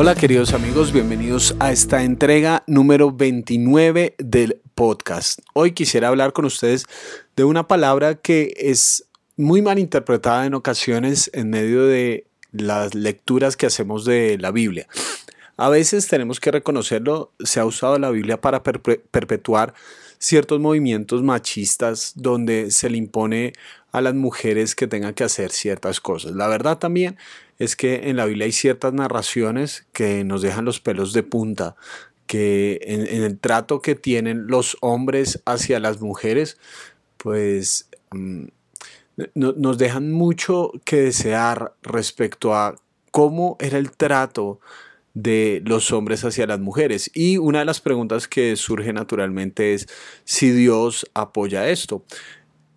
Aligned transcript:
Hola 0.00 0.14
queridos 0.14 0.54
amigos, 0.54 0.92
bienvenidos 0.92 1.56
a 1.58 1.72
esta 1.72 2.04
entrega 2.04 2.62
número 2.68 3.10
29 3.10 4.14
del 4.18 4.60
podcast. 4.76 5.40
Hoy 5.54 5.72
quisiera 5.72 6.06
hablar 6.06 6.32
con 6.32 6.44
ustedes 6.44 6.84
de 7.34 7.42
una 7.42 7.66
palabra 7.66 8.14
que 8.14 8.54
es 8.58 9.06
muy 9.36 9.60
mal 9.60 9.80
interpretada 9.80 10.46
en 10.46 10.54
ocasiones 10.54 11.32
en 11.34 11.50
medio 11.50 11.84
de 11.84 12.26
las 12.52 12.94
lecturas 12.94 13.56
que 13.56 13.66
hacemos 13.66 14.04
de 14.04 14.38
la 14.38 14.52
Biblia. 14.52 14.86
A 15.56 15.68
veces 15.68 16.06
tenemos 16.06 16.38
que 16.38 16.52
reconocerlo, 16.52 17.32
se 17.40 17.58
ha 17.58 17.64
usado 17.64 17.98
la 17.98 18.12
Biblia 18.12 18.40
para 18.40 18.62
perpetuar 18.62 19.74
ciertos 20.18 20.60
movimientos 20.60 21.24
machistas 21.24 22.12
donde 22.14 22.70
se 22.70 22.88
le 22.88 22.98
impone 22.98 23.52
a 23.90 24.00
las 24.00 24.14
mujeres 24.14 24.76
que 24.76 24.86
tengan 24.86 25.14
que 25.14 25.24
hacer 25.24 25.50
ciertas 25.50 26.00
cosas. 26.00 26.36
La 26.36 26.46
verdad 26.46 26.78
también 26.78 27.16
es 27.58 27.76
que 27.76 28.08
en 28.08 28.16
la 28.16 28.26
Biblia 28.26 28.46
hay 28.46 28.52
ciertas 28.52 28.92
narraciones 28.92 29.86
que 29.92 30.24
nos 30.24 30.42
dejan 30.42 30.64
los 30.64 30.80
pelos 30.80 31.12
de 31.12 31.22
punta, 31.22 31.76
que 32.26 32.78
en, 32.82 33.06
el 33.24 33.38
trato 33.38 33.80
que 33.82 33.94
tienen 33.94 34.46
los 34.46 34.76
hombres 34.80 35.42
hacia 35.44 35.80
las 35.80 36.00
mujeres, 36.00 36.58
pues 37.16 37.88
mm, 38.12 38.44
nos 39.34 39.78
dejan 39.78 40.12
mucho 40.12 40.72
que 40.84 40.96
desear 40.96 41.74
respecto 41.82 42.54
a 42.54 42.76
cómo 43.10 43.56
era 43.58 43.78
el 43.78 43.90
trato 43.90 44.60
de 45.14 45.60
los 45.64 45.90
hombres 45.90 46.24
hacia 46.24 46.46
las 46.46 46.60
mujeres. 46.60 47.10
Y 47.14 47.38
una 47.38 47.60
de 47.60 47.64
las 47.64 47.80
preguntas 47.80 48.28
que 48.28 48.54
surge 48.54 48.92
naturalmente 48.92 49.74
es 49.74 49.88
si 50.24 50.52
Dios 50.52 51.10
apoya 51.14 51.68
esto. 51.68 52.04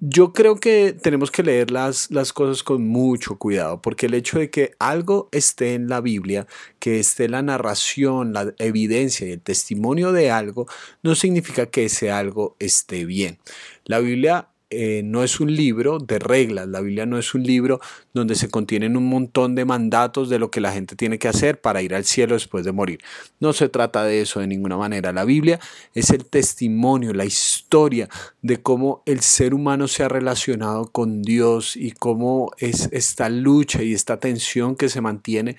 Yo 0.04 0.34
creo 0.34 0.56
que 0.56 0.94
tenemos 0.94 1.30
que 1.30 1.44
leer 1.44 1.70
las, 1.70 2.10
las, 2.10 2.34
cosas 2.34 2.64
con 2.64 2.88
mucho 2.88 3.38
cuidado, 3.38 3.84
porque 3.84 4.08
el 4.08 4.16
hecho 4.16 4.40
de 4.40 4.50
que 4.50 4.74
algo 4.80 5.30
esté 5.32 5.76
en 5.76 5.90
la 5.90 6.02
Biblia, 6.02 6.48
que 6.80 7.00
esté 7.00 7.30
la 7.30 7.44
narración, 7.44 8.34
la 8.34 8.52
evidencia 8.58 9.28
y 9.28 9.34
el 9.34 9.42
testimonio 9.42 10.12
de 10.12 10.32
algo, 10.32 10.66
no 11.04 11.14
significa 11.14 11.68
que 11.68 11.86
ese 11.86 12.10
algo 12.10 12.56
esté 12.58 13.06
bien. 13.06 13.38
La 13.86 14.00
Biblia 14.00 14.48
eh, 14.74 15.02
no 15.04 15.22
es 15.22 15.42
un 15.42 15.54
libro 15.54 16.00
de 16.00 16.18
reglas, 16.18 16.66
la 16.66 16.80
Biblia 16.80 17.06
no 17.06 17.18
es 17.18 17.36
un 17.36 17.44
libro 17.44 17.82
donde 18.14 18.36
se 18.36 18.50
contienen 18.50 18.96
un 18.96 19.06
montón 19.10 19.54
de 19.54 19.66
mandatos 19.66 20.30
de 20.30 20.40
lo 20.40 20.50
que 20.50 20.62
la 20.62 20.72
gente 20.72 20.96
tiene 20.96 21.20
que 21.20 21.28
hacer 21.28 21.60
para 21.60 21.82
ir 21.82 21.94
al 21.94 22.06
cielo 22.06 22.36
después 22.36 22.64
de 22.64 22.72
morir. 22.72 23.02
No 23.42 23.52
se 23.52 23.68
trata 23.68 24.06
de 24.06 24.22
eso 24.22 24.40
de 24.40 24.48
ninguna 24.48 24.78
manera. 24.78 25.12
La 25.12 25.26
Biblia 25.26 25.60
es 25.94 26.10
el 26.12 26.26
testimonio, 26.26 27.14
la 27.14 27.26
historia 27.26 28.08
de 28.42 28.62
cómo 28.62 29.04
el 29.06 29.20
ser 29.20 29.54
humano 29.54 29.90
se 29.90 30.04
ha 30.04 30.08
relacionado 30.08 30.90
con 30.90 31.22
Dios 31.22 31.76
y 31.76 31.92
cómo 31.92 32.52
es 32.58 32.88
esta 32.94 33.28
lucha 33.28 33.84
y 33.84 33.94
esta 33.94 34.22
tensión 34.22 34.78
que 34.78 34.88
se 34.88 35.02
mantiene 35.02 35.58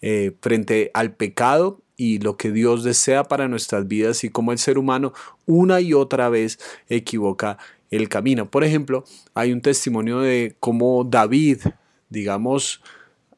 eh, 0.00 0.32
frente 0.40 0.90
al 0.94 1.12
pecado 1.12 1.80
y 1.96 2.18
lo 2.18 2.36
que 2.36 2.52
Dios 2.52 2.84
desea 2.84 3.24
para 3.24 3.48
nuestras 3.48 3.86
vidas 3.88 4.24
y 4.24 4.30
cómo 4.30 4.52
el 4.52 4.58
ser 4.58 4.78
humano 4.78 5.12
una 5.46 5.80
y 5.80 5.94
otra 5.94 6.28
vez 6.28 6.58
equivoca 6.88 7.58
el 7.90 8.08
camino. 8.08 8.50
Por 8.50 8.64
ejemplo, 8.64 9.04
hay 9.34 9.52
un 9.52 9.60
testimonio 9.60 10.20
de 10.20 10.56
cómo 10.60 11.04
David, 11.04 11.60
digamos, 12.08 12.82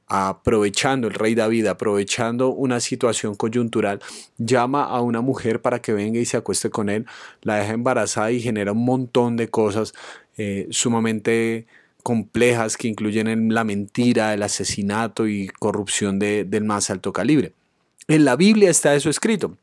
aprovechando, 0.06 1.06
el 1.06 1.14
rey 1.14 1.36
David, 1.36 1.66
aprovechando 1.66 2.48
una 2.48 2.80
situación 2.80 3.36
coyuntural, 3.36 4.00
llama 4.38 4.84
a 4.84 5.00
una 5.00 5.20
mujer 5.20 5.62
para 5.62 5.80
que 5.80 5.92
venga 5.92 6.18
y 6.18 6.24
se 6.24 6.36
acueste 6.36 6.68
con 6.68 6.88
él, 6.88 7.06
la 7.42 7.56
deja 7.56 7.72
embarazada 7.74 8.32
y 8.32 8.40
genera 8.40 8.72
un 8.72 8.84
montón 8.84 9.36
de 9.36 9.48
cosas 9.48 9.94
eh, 10.36 10.66
sumamente 10.70 11.66
complejas 12.02 12.76
que 12.76 12.88
incluyen 12.88 13.54
la 13.54 13.62
mentira, 13.62 14.34
el 14.34 14.42
asesinato 14.42 15.28
y 15.28 15.48
corrupción 15.48 16.18
del 16.18 16.64
más 16.64 16.90
alto 16.90 17.12
calibre. 17.12 17.52
En 18.08 18.24
la 18.24 18.34
Biblia 18.34 18.70
está 18.70 18.96
eso 18.96 19.10
escrito. 19.10 19.56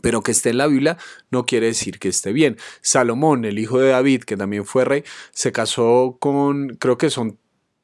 Pero 0.00 0.22
que 0.22 0.32
esté 0.32 0.50
en 0.50 0.58
la 0.58 0.66
Biblia 0.66 0.96
no 1.30 1.44
quiere 1.44 1.66
decir 1.66 1.98
que 1.98 2.08
esté 2.08 2.32
bien. 2.32 2.56
Salomón, 2.80 3.44
el 3.44 3.58
hijo 3.58 3.78
de 3.78 3.90
David, 3.90 4.22
que 4.22 4.36
también 4.36 4.64
fue 4.64 4.84
rey, 4.84 5.04
se 5.32 5.52
casó 5.52 6.16
con, 6.18 6.76
creo 6.76 6.96
que 6.96 7.10
son 7.10 7.38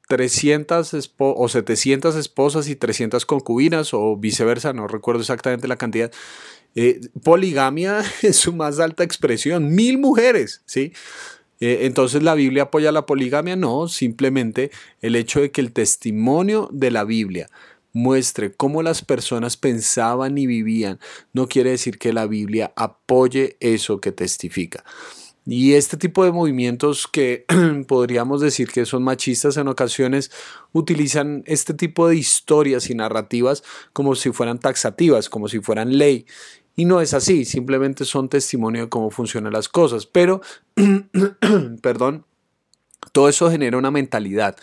300 0.08 1.12
o 1.18 1.48
700 1.48 2.16
esposas 2.16 2.68
y 2.68 2.76
300 2.76 3.26
concubinas 3.26 3.92
o 3.92 4.16
viceversa, 4.16 4.72
no 4.72 4.88
recuerdo 4.88 5.20
exactamente 5.20 5.68
la 5.68 5.76
cantidad. 5.76 6.10
Eh, 6.74 7.00
poligamia 7.22 8.02
es 8.22 8.36
su 8.36 8.52
más 8.52 8.80
alta 8.80 9.04
expresión, 9.04 9.74
mil 9.74 9.98
mujeres, 9.98 10.62
¿sí? 10.64 10.92
Eh, 11.60 11.80
entonces 11.82 12.22
la 12.22 12.34
Biblia 12.34 12.64
apoya 12.64 12.92
la 12.92 13.04
poligamia, 13.04 13.56
no, 13.56 13.88
simplemente 13.88 14.70
el 15.00 15.16
hecho 15.16 15.40
de 15.40 15.50
que 15.50 15.60
el 15.60 15.72
testimonio 15.72 16.68
de 16.72 16.90
la 16.90 17.04
Biblia 17.04 17.48
muestre 17.92 18.52
cómo 18.52 18.82
las 18.82 19.04
personas 19.04 19.56
pensaban 19.56 20.38
y 20.38 20.46
vivían, 20.46 20.98
no 21.32 21.48
quiere 21.48 21.70
decir 21.70 21.98
que 21.98 22.12
la 22.12 22.26
Biblia 22.26 22.72
apoye 22.76 23.56
eso 23.60 24.00
que 24.00 24.12
testifica. 24.12 24.84
Y 25.50 25.72
este 25.72 25.96
tipo 25.96 26.24
de 26.24 26.32
movimientos 26.32 27.06
que 27.06 27.46
podríamos 27.88 28.42
decir 28.42 28.68
que 28.68 28.84
son 28.84 29.02
machistas 29.02 29.56
en 29.56 29.68
ocasiones 29.68 30.30
utilizan 30.72 31.42
este 31.46 31.72
tipo 31.72 32.06
de 32.06 32.16
historias 32.16 32.90
y 32.90 32.94
narrativas 32.94 33.64
como 33.94 34.14
si 34.14 34.30
fueran 34.30 34.58
taxativas, 34.58 35.30
como 35.30 35.48
si 35.48 35.60
fueran 35.60 35.96
ley. 35.96 36.26
Y 36.76 36.84
no 36.84 37.00
es 37.00 37.14
así, 37.14 37.46
simplemente 37.46 38.04
son 38.04 38.28
testimonio 38.28 38.82
de 38.82 38.88
cómo 38.90 39.10
funcionan 39.10 39.54
las 39.54 39.70
cosas. 39.70 40.04
Pero, 40.04 40.42
perdón, 41.82 42.26
todo 43.12 43.30
eso 43.30 43.50
genera 43.50 43.78
una 43.78 43.90
mentalidad 43.90 44.54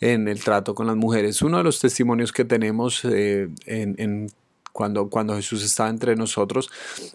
en 0.00 0.28
el 0.28 0.42
trato 0.42 0.74
con 0.74 0.86
las 0.86 0.96
mujeres. 0.96 1.42
Uno 1.42 1.58
de 1.58 1.64
los 1.64 1.80
testimonios 1.80 2.32
que 2.32 2.44
tenemos 2.44 3.04
eh, 3.04 3.48
en, 3.66 4.30
cuando, 4.72 5.08
Jesús 5.36 5.64
estaba 5.64 5.88
entre 5.88 6.16
nosotros 6.16 6.70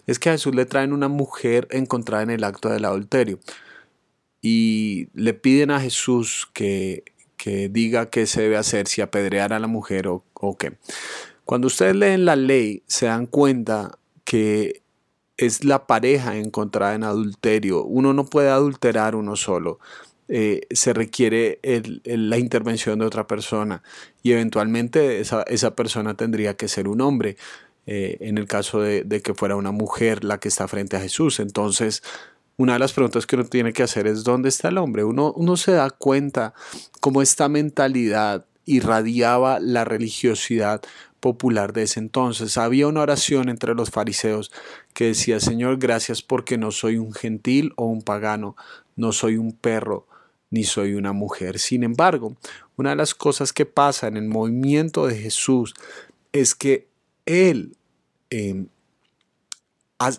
es 0.06 0.18
que 0.18 0.30
a 0.30 0.32
Jesús 0.32 0.54
le 0.54 0.66
traen 0.66 0.92
una 0.92 1.08
mujer 1.08 1.68
encontrada 1.70 2.22
en 2.24 2.30
el 2.30 2.44
acto 2.44 2.68
del 2.68 2.84
adulterio 2.84 3.38
y 4.40 5.08
le 5.14 5.34
piden 5.34 5.70
a 5.70 5.80
Jesús 5.80 6.48
que, 6.52 7.04
que 7.36 7.68
diga 7.68 8.10
qué 8.10 8.26
se 8.26 8.42
debe 8.42 8.56
hacer, 8.56 8.88
si 8.88 9.00
apedrear 9.00 9.52
a 9.52 9.60
la 9.60 9.68
mujer 9.68 10.08
o, 10.08 10.24
o 10.34 10.56
qué. 10.56 10.72
Cuando 11.44 11.68
ustedes 11.68 11.94
leen 11.94 12.24
la 12.24 12.34
ley 12.34 12.82
se 12.88 13.06
dan 13.06 13.26
cuenta 13.26 13.96
que 14.24 14.82
es 15.36 15.64
la 15.64 15.86
pareja 15.86 16.36
encontrada 16.36 16.94
en 16.94 17.04
adulterio. 17.04 17.84
Uno 17.84 18.12
no 18.12 18.26
puede 18.26 18.50
adulterar 18.50 19.14
uno 19.14 19.36
solo. 19.36 19.78
Eh, 20.28 20.66
se 20.70 20.92
requiere 20.92 21.58
la 22.04 22.38
intervención 22.38 22.98
de 22.98 23.06
otra 23.06 23.26
persona 23.26 23.82
y 24.22 24.32
eventualmente 24.32 25.20
esa, 25.20 25.74
persona 25.74 26.14
tendría 26.14 26.54
que 26.54 26.68
ser 26.68 26.88
un 26.88 27.00
hombre. 27.00 27.36
Eh, 27.84 28.18
en 28.20 28.38
el 28.38 28.46
caso 28.46 28.80
de, 28.80 29.22
que 29.24 29.34
fuera 29.34 29.56
una 29.56 29.72
mujer 29.72 30.22
la 30.22 30.38
que 30.38 30.46
está 30.46 30.68
frente 30.68 30.96
a 30.96 31.00
Jesús. 31.00 31.40
Entonces, 31.40 32.04
una 32.56 32.74
de 32.74 32.78
las 32.78 32.92
preguntas 32.92 33.26
que 33.26 33.34
uno 33.34 33.44
tiene 33.44 33.72
que 33.72 33.82
hacer 33.82 34.06
es 34.06 34.22
¿dónde 34.22 34.50
está 34.50 34.68
el 34.68 34.78
hombre? 34.78 35.02
Uno, 35.02 35.32
uno 35.32 35.56
se 35.56 35.72
da 35.72 35.90
cuenta 35.90 36.54
cómo 37.00 37.22
esta 37.22 37.48
mentalidad 37.48 38.46
irradiaba 38.66 39.58
la 39.58 39.84
religiosidad 39.84 40.80
popular 41.22 41.72
de 41.72 41.84
ese 41.84 42.00
entonces. 42.00 42.58
Había 42.58 42.88
una 42.88 43.02
oración 43.02 43.48
entre 43.48 43.74
los 43.74 43.90
fariseos 43.90 44.50
que 44.92 45.06
decía, 45.06 45.40
Señor, 45.40 45.78
gracias 45.78 46.20
porque 46.20 46.58
no 46.58 46.72
soy 46.72 46.98
un 46.98 47.12
gentil 47.14 47.72
o 47.76 47.86
un 47.86 48.02
pagano, 48.02 48.56
no 48.96 49.12
soy 49.12 49.36
un 49.36 49.52
perro, 49.52 50.06
ni 50.52 50.64
soy 50.64 50.94
una 50.94 51.12
mujer. 51.12 51.58
Sin 51.58 51.82
embargo, 51.82 52.36
una 52.76 52.90
de 52.90 52.96
las 52.96 53.14
cosas 53.14 53.52
que 53.52 53.66
pasa 53.66 54.06
en 54.06 54.16
el 54.16 54.28
movimiento 54.28 55.06
de 55.06 55.16
Jesús 55.16 55.74
es 56.30 56.54
que 56.54 56.86
Él 57.26 57.76
em, 58.30 58.68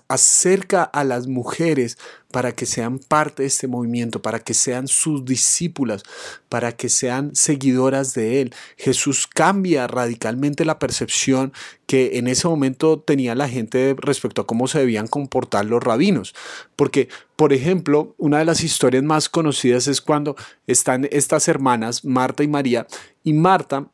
acerca 0.08 0.84
a 0.84 1.04
las 1.04 1.28
mujeres 1.28 1.98
para 2.32 2.52
que 2.52 2.66
sean 2.66 2.98
parte 2.98 3.44
de 3.44 3.48
este 3.48 3.68
movimiento, 3.68 4.22
para 4.22 4.40
que 4.40 4.56
sean 4.56 4.88
sus 4.88 5.24
discípulas, 5.24 6.04
para 6.50 6.72
que 6.72 6.90
sean 6.90 7.36
seguidoras 7.36 8.16
de 8.16 8.42
Él. 8.42 8.56
Jesús 8.76 9.28
cambia 9.28 9.86
radicalmente 9.86 10.66
la 10.66 10.80
percepción 10.80 11.54
que 11.86 12.18
en 12.18 12.28
ese 12.28 12.48
momento 12.48 13.00
tenía 13.00 13.36
la 13.36 13.48
gente 13.48 13.96
respecto 14.00 14.42
a 14.42 14.48
cómo 14.48 14.68
se 14.68 14.80
debían 14.80 15.08
comportar 15.08 15.66
los 15.66 15.84
rabinos. 15.84 16.34
Porque, 16.76 17.08
por 17.36 17.54
ejemplo, 17.54 18.16
una 18.18 18.40
de 18.40 18.46
las 18.46 18.64
historias 18.64 19.04
más 19.04 19.30
conocidas 19.30 19.88
es 19.88 20.02
cuando 20.02 20.36
están 20.66 21.08
estas 21.12 21.48
hermanas, 21.48 22.04
Marta 22.04 22.44
y 22.44 22.48
María, 22.48 22.88
y 23.24 23.34
Marta 23.34 23.88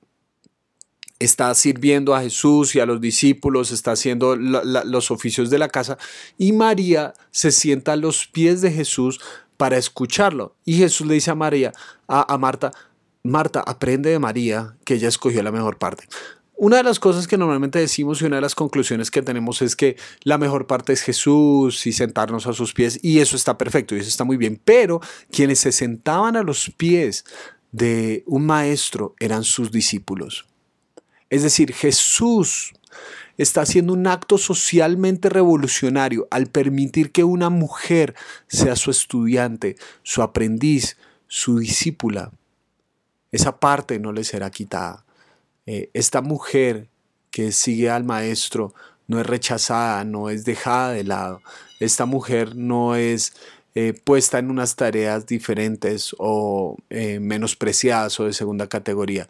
está 1.19 1.53
sirviendo 1.53 2.15
a 2.15 2.21
Jesús 2.21 2.75
y 2.75 2.79
a 2.79 2.85
los 2.85 3.01
discípulos, 3.01 3.71
está 3.71 3.91
haciendo 3.91 4.35
los 4.35 5.11
oficios 5.11 5.49
de 5.49 5.59
la 5.59 5.67
casa 5.67 5.97
y 6.37 6.53
María 6.53 7.13
se 7.31 7.51
sienta 7.51 7.93
a 7.93 7.97
los 7.97 8.27
pies 8.27 8.61
de 8.61 8.71
Jesús 8.71 9.19
para 9.57 9.77
escucharlo. 9.77 10.55
Y 10.65 10.77
Jesús 10.77 11.05
le 11.05 11.15
dice 11.15 11.31
a 11.31 11.35
María, 11.35 11.73
a, 12.07 12.33
a 12.33 12.37
Marta, 12.37 12.71
Marta, 13.23 13.61
aprende 13.65 14.09
de 14.09 14.19
María 14.19 14.77
que 14.85 14.95
ella 14.95 15.09
escogió 15.09 15.43
la 15.43 15.51
mejor 15.51 15.77
parte. 15.77 16.05
Una 16.61 16.77
de 16.77 16.83
las 16.83 16.99
cosas 16.99 17.25
que 17.25 17.37
normalmente 17.37 17.79
decimos 17.79 18.21
y 18.21 18.25
una 18.25 18.35
de 18.35 18.41
las 18.41 18.53
conclusiones 18.53 19.11
que 19.11 19.21
tenemos 19.21 19.61
es 19.61 19.77
que 19.77 19.95
la 20.23 20.37
mejor 20.37 20.67
parte 20.67 20.91
es 20.91 21.01
Jesús 21.01 21.87
y 21.87 21.93
sentarnos 21.93 22.47
a 22.47 22.53
sus 22.53 22.73
pies 22.73 22.99
y 23.01 23.19
eso 23.19 23.37
está 23.37 23.57
perfecto 23.57 23.95
y 23.95 23.99
eso 23.99 24.09
está 24.09 24.25
muy 24.25 24.35
bien, 24.35 24.59
pero 24.65 24.99
quienes 25.31 25.59
se 25.59 25.71
sentaban 25.71 26.35
a 26.35 26.43
los 26.43 26.69
pies 26.75 27.23
de 27.71 28.23
un 28.25 28.45
maestro 28.45 29.15
eran 29.21 29.45
sus 29.45 29.71
discípulos. 29.71 30.47
Es 31.29 31.43
decir, 31.43 31.73
Jesús 31.73 32.73
está 33.37 33.61
haciendo 33.61 33.93
un 33.93 34.07
acto 34.07 34.37
socialmente 34.37 35.29
revolucionario 35.29 36.27
al 36.29 36.47
permitir 36.47 37.11
que 37.11 37.23
una 37.23 37.49
mujer 37.49 38.15
sea 38.47 38.75
su 38.75 38.91
estudiante, 38.91 39.77
su 40.03 40.21
aprendiz, 40.21 40.97
su 41.27 41.59
discípula. 41.59 42.31
Esa 43.31 43.59
parte 43.59 43.99
no 43.99 44.11
le 44.11 44.23
será 44.23 44.49
quitada. 44.49 45.05
Eh, 45.65 45.89
esta 45.93 46.21
mujer 46.21 46.89
que 47.31 47.51
sigue 47.51 47.89
al 47.89 48.03
maestro 48.03 48.73
no 49.07 49.19
es 49.19 49.25
rechazada, 49.25 50.03
no 50.03 50.29
es 50.29 50.45
dejada 50.45 50.91
de 50.91 51.03
lado. 51.03 51.41
Esta 51.79 52.05
mujer 52.05 52.55
no 52.55 52.95
es 52.95 53.33
eh, 53.75 53.93
puesta 54.03 54.39
en 54.39 54.49
unas 54.49 54.75
tareas 54.75 55.25
diferentes 55.27 56.15
o 56.17 56.75
eh, 56.89 57.19
menospreciadas 57.19 58.19
o 58.19 58.25
de 58.25 58.33
segunda 58.33 58.67
categoría. 58.67 59.29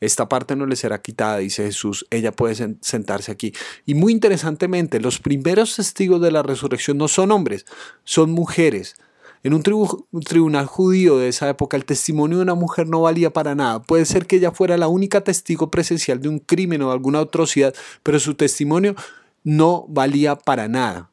Esta 0.00 0.28
parte 0.28 0.56
no 0.56 0.66
le 0.66 0.76
será 0.76 1.02
quitada, 1.02 1.38
dice 1.38 1.64
Jesús. 1.64 2.06
Ella 2.10 2.32
puede 2.32 2.76
sentarse 2.80 3.30
aquí. 3.30 3.52
Y 3.84 3.94
muy 3.94 4.12
interesantemente, 4.12 4.98
los 4.98 5.18
primeros 5.18 5.76
testigos 5.76 6.20
de 6.20 6.32
la 6.32 6.42
resurrección 6.42 6.96
no 6.96 7.06
son 7.06 7.30
hombres, 7.30 7.66
son 8.04 8.30
mujeres. 8.30 8.96
En 9.42 9.54
un, 9.54 9.62
tribunal 9.62 10.66
judío 10.66 11.16
de 11.16 11.28
esa 11.28 11.48
época, 11.48 11.76
el 11.76 11.86
testimonio 11.86 12.38
de 12.38 12.42
una 12.42 12.54
mujer 12.54 12.86
no 12.88 13.02
valía 13.02 13.30
para 13.30 13.54
nada. 13.54 13.82
Puede 13.82 14.04
ser 14.04 14.26
que 14.26 14.36
ella 14.36 14.52
fuera 14.52 14.76
la 14.76 14.88
única 14.88 15.22
testigo 15.22 15.70
presencial 15.70 16.20
de 16.20 16.28
un 16.28 16.40
crimen 16.40 16.82
o 16.82 16.88
de 16.88 16.92
alguna 16.92 17.20
atrocidad, 17.20 17.74
pero 18.02 18.20
su 18.20 18.34
testimonio 18.34 18.94
no 19.42 19.86
valía 19.88 20.36
para 20.36 20.68
nada. 20.68 21.10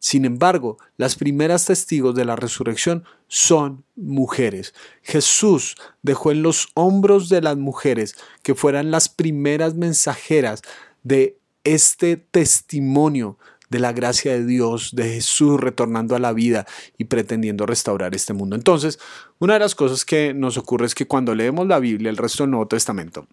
Sin 0.00 0.24
embargo, 0.24 0.78
las 0.96 1.14
primeras 1.14 1.66
testigos 1.66 2.14
de 2.14 2.24
la 2.24 2.34
resurrección 2.34 3.04
son 3.28 3.84
mujeres. 3.94 4.74
Jesús 5.02 5.76
dejó 6.02 6.32
en 6.32 6.42
los 6.42 6.68
hombros 6.74 7.28
de 7.28 7.42
las 7.42 7.56
mujeres 7.56 8.16
que 8.42 8.54
fueran 8.54 8.90
las 8.90 9.08
primeras 9.08 9.74
mensajeras 9.74 10.62
de 11.02 11.38
este 11.62 12.16
testimonio 12.16 13.38
de 13.70 13.78
la 13.78 13.92
gracia 13.92 14.32
de 14.32 14.46
Dios, 14.46 14.94
de 14.94 15.14
Jesús 15.14 15.60
retornando 15.60 16.16
a 16.16 16.18
la 16.18 16.32
vida 16.32 16.66
y 16.96 17.04
pretendiendo 17.04 17.66
restaurar 17.66 18.14
este 18.14 18.32
mundo. 18.32 18.56
Entonces, 18.56 18.98
una 19.38 19.54
de 19.54 19.60
las 19.60 19.74
cosas 19.74 20.04
que 20.06 20.32
nos 20.32 20.56
ocurre 20.56 20.86
es 20.86 20.94
que 20.94 21.06
cuando 21.06 21.34
leemos 21.34 21.66
la 21.66 21.78
Biblia, 21.78 22.10
el 22.10 22.16
resto 22.16 22.42
del 22.42 22.50
Nuevo 22.52 22.66
Testamento, 22.66 23.26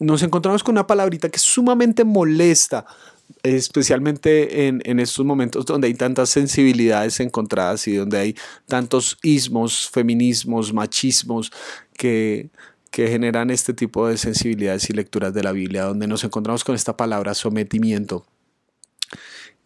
nos 0.00 0.22
encontramos 0.22 0.64
con 0.64 0.72
una 0.72 0.86
palabrita 0.86 1.28
que 1.28 1.36
es 1.36 1.42
sumamente 1.42 2.04
molesta 2.04 2.86
especialmente 3.42 4.66
en, 4.66 4.82
en, 4.84 5.00
estos 5.00 5.24
momentos 5.24 5.66
donde 5.66 5.88
hay 5.88 5.94
tantas 5.94 6.30
sensibilidades 6.30 7.20
encontradas 7.20 7.86
y 7.88 7.96
donde 7.96 8.18
hay 8.18 8.36
tantos 8.66 9.18
ismos, 9.22 9.88
feminismos, 9.90 10.72
machismos 10.72 11.50
que, 11.96 12.50
que 12.90 13.08
generan 13.08 13.50
este 13.50 13.74
tipo 13.74 14.08
de 14.08 14.16
sensibilidades 14.16 14.90
y 14.90 14.92
lecturas 14.92 15.32
de 15.32 15.42
la 15.42 15.52
Biblia, 15.52 15.84
donde 15.84 16.06
nos 16.06 16.24
encontramos 16.24 16.64
con 16.64 16.74
esta 16.74 16.96
palabra 16.96 17.34
sometimiento. 17.34 18.26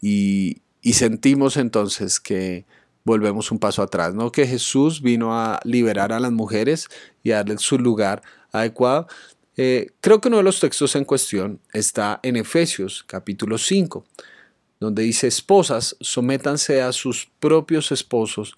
Y, 0.00 0.62
y 0.82 0.93
sentimos 0.93 1.56
entonces 1.56 2.20
que 2.20 2.66
volvemos 3.05 3.50
un 3.50 3.58
paso 3.58 3.82
atrás, 3.82 4.14
¿no? 4.14 4.32
Que 4.32 4.46
Jesús 4.46 5.02
vino 5.02 5.38
a 5.38 5.61
liberar 5.64 6.12
a 6.12 6.20
las 6.20 6.32
mujeres 6.32 6.88
y 7.22 7.31
a 7.32 7.37
darles 7.37 7.61
su 7.61 7.78
lugar 7.78 8.22
adecuado, 8.52 9.08
eh, 9.56 9.92
creo 10.00 10.20
que 10.20 10.28
uno 10.28 10.38
de 10.38 10.42
los 10.42 10.60
textos 10.60 10.96
en 10.96 11.04
cuestión 11.04 11.60
está 11.72 12.20
en 12.22 12.36
Efesios 12.36 13.04
capítulo 13.06 13.58
5, 13.58 14.04
donde 14.80 15.02
dice, 15.02 15.26
esposas, 15.26 15.96
sométanse 16.00 16.82
a 16.82 16.92
sus 16.92 17.28
propios 17.38 17.92
esposos 17.92 18.56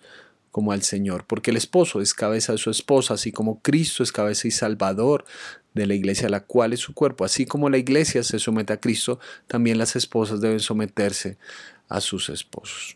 como 0.50 0.72
al 0.72 0.82
Señor, 0.82 1.26
porque 1.26 1.50
el 1.50 1.58
esposo 1.58 2.00
es 2.00 2.14
cabeza 2.14 2.52
de 2.52 2.58
su 2.58 2.70
esposa, 2.70 3.14
así 3.14 3.30
como 3.30 3.60
Cristo 3.60 4.02
es 4.02 4.10
cabeza 4.10 4.48
y 4.48 4.50
salvador 4.50 5.26
de 5.74 5.86
la 5.86 5.94
iglesia, 5.94 6.30
la 6.30 6.44
cual 6.44 6.72
es 6.72 6.80
su 6.80 6.94
cuerpo. 6.94 7.26
Así 7.26 7.44
como 7.44 7.68
la 7.68 7.76
iglesia 7.76 8.22
se 8.22 8.38
somete 8.38 8.72
a 8.72 8.80
Cristo, 8.80 9.20
también 9.46 9.76
las 9.76 9.96
esposas 9.96 10.40
deben 10.40 10.60
someterse 10.60 11.36
a 11.88 12.00
sus 12.00 12.30
esposos. 12.30 12.95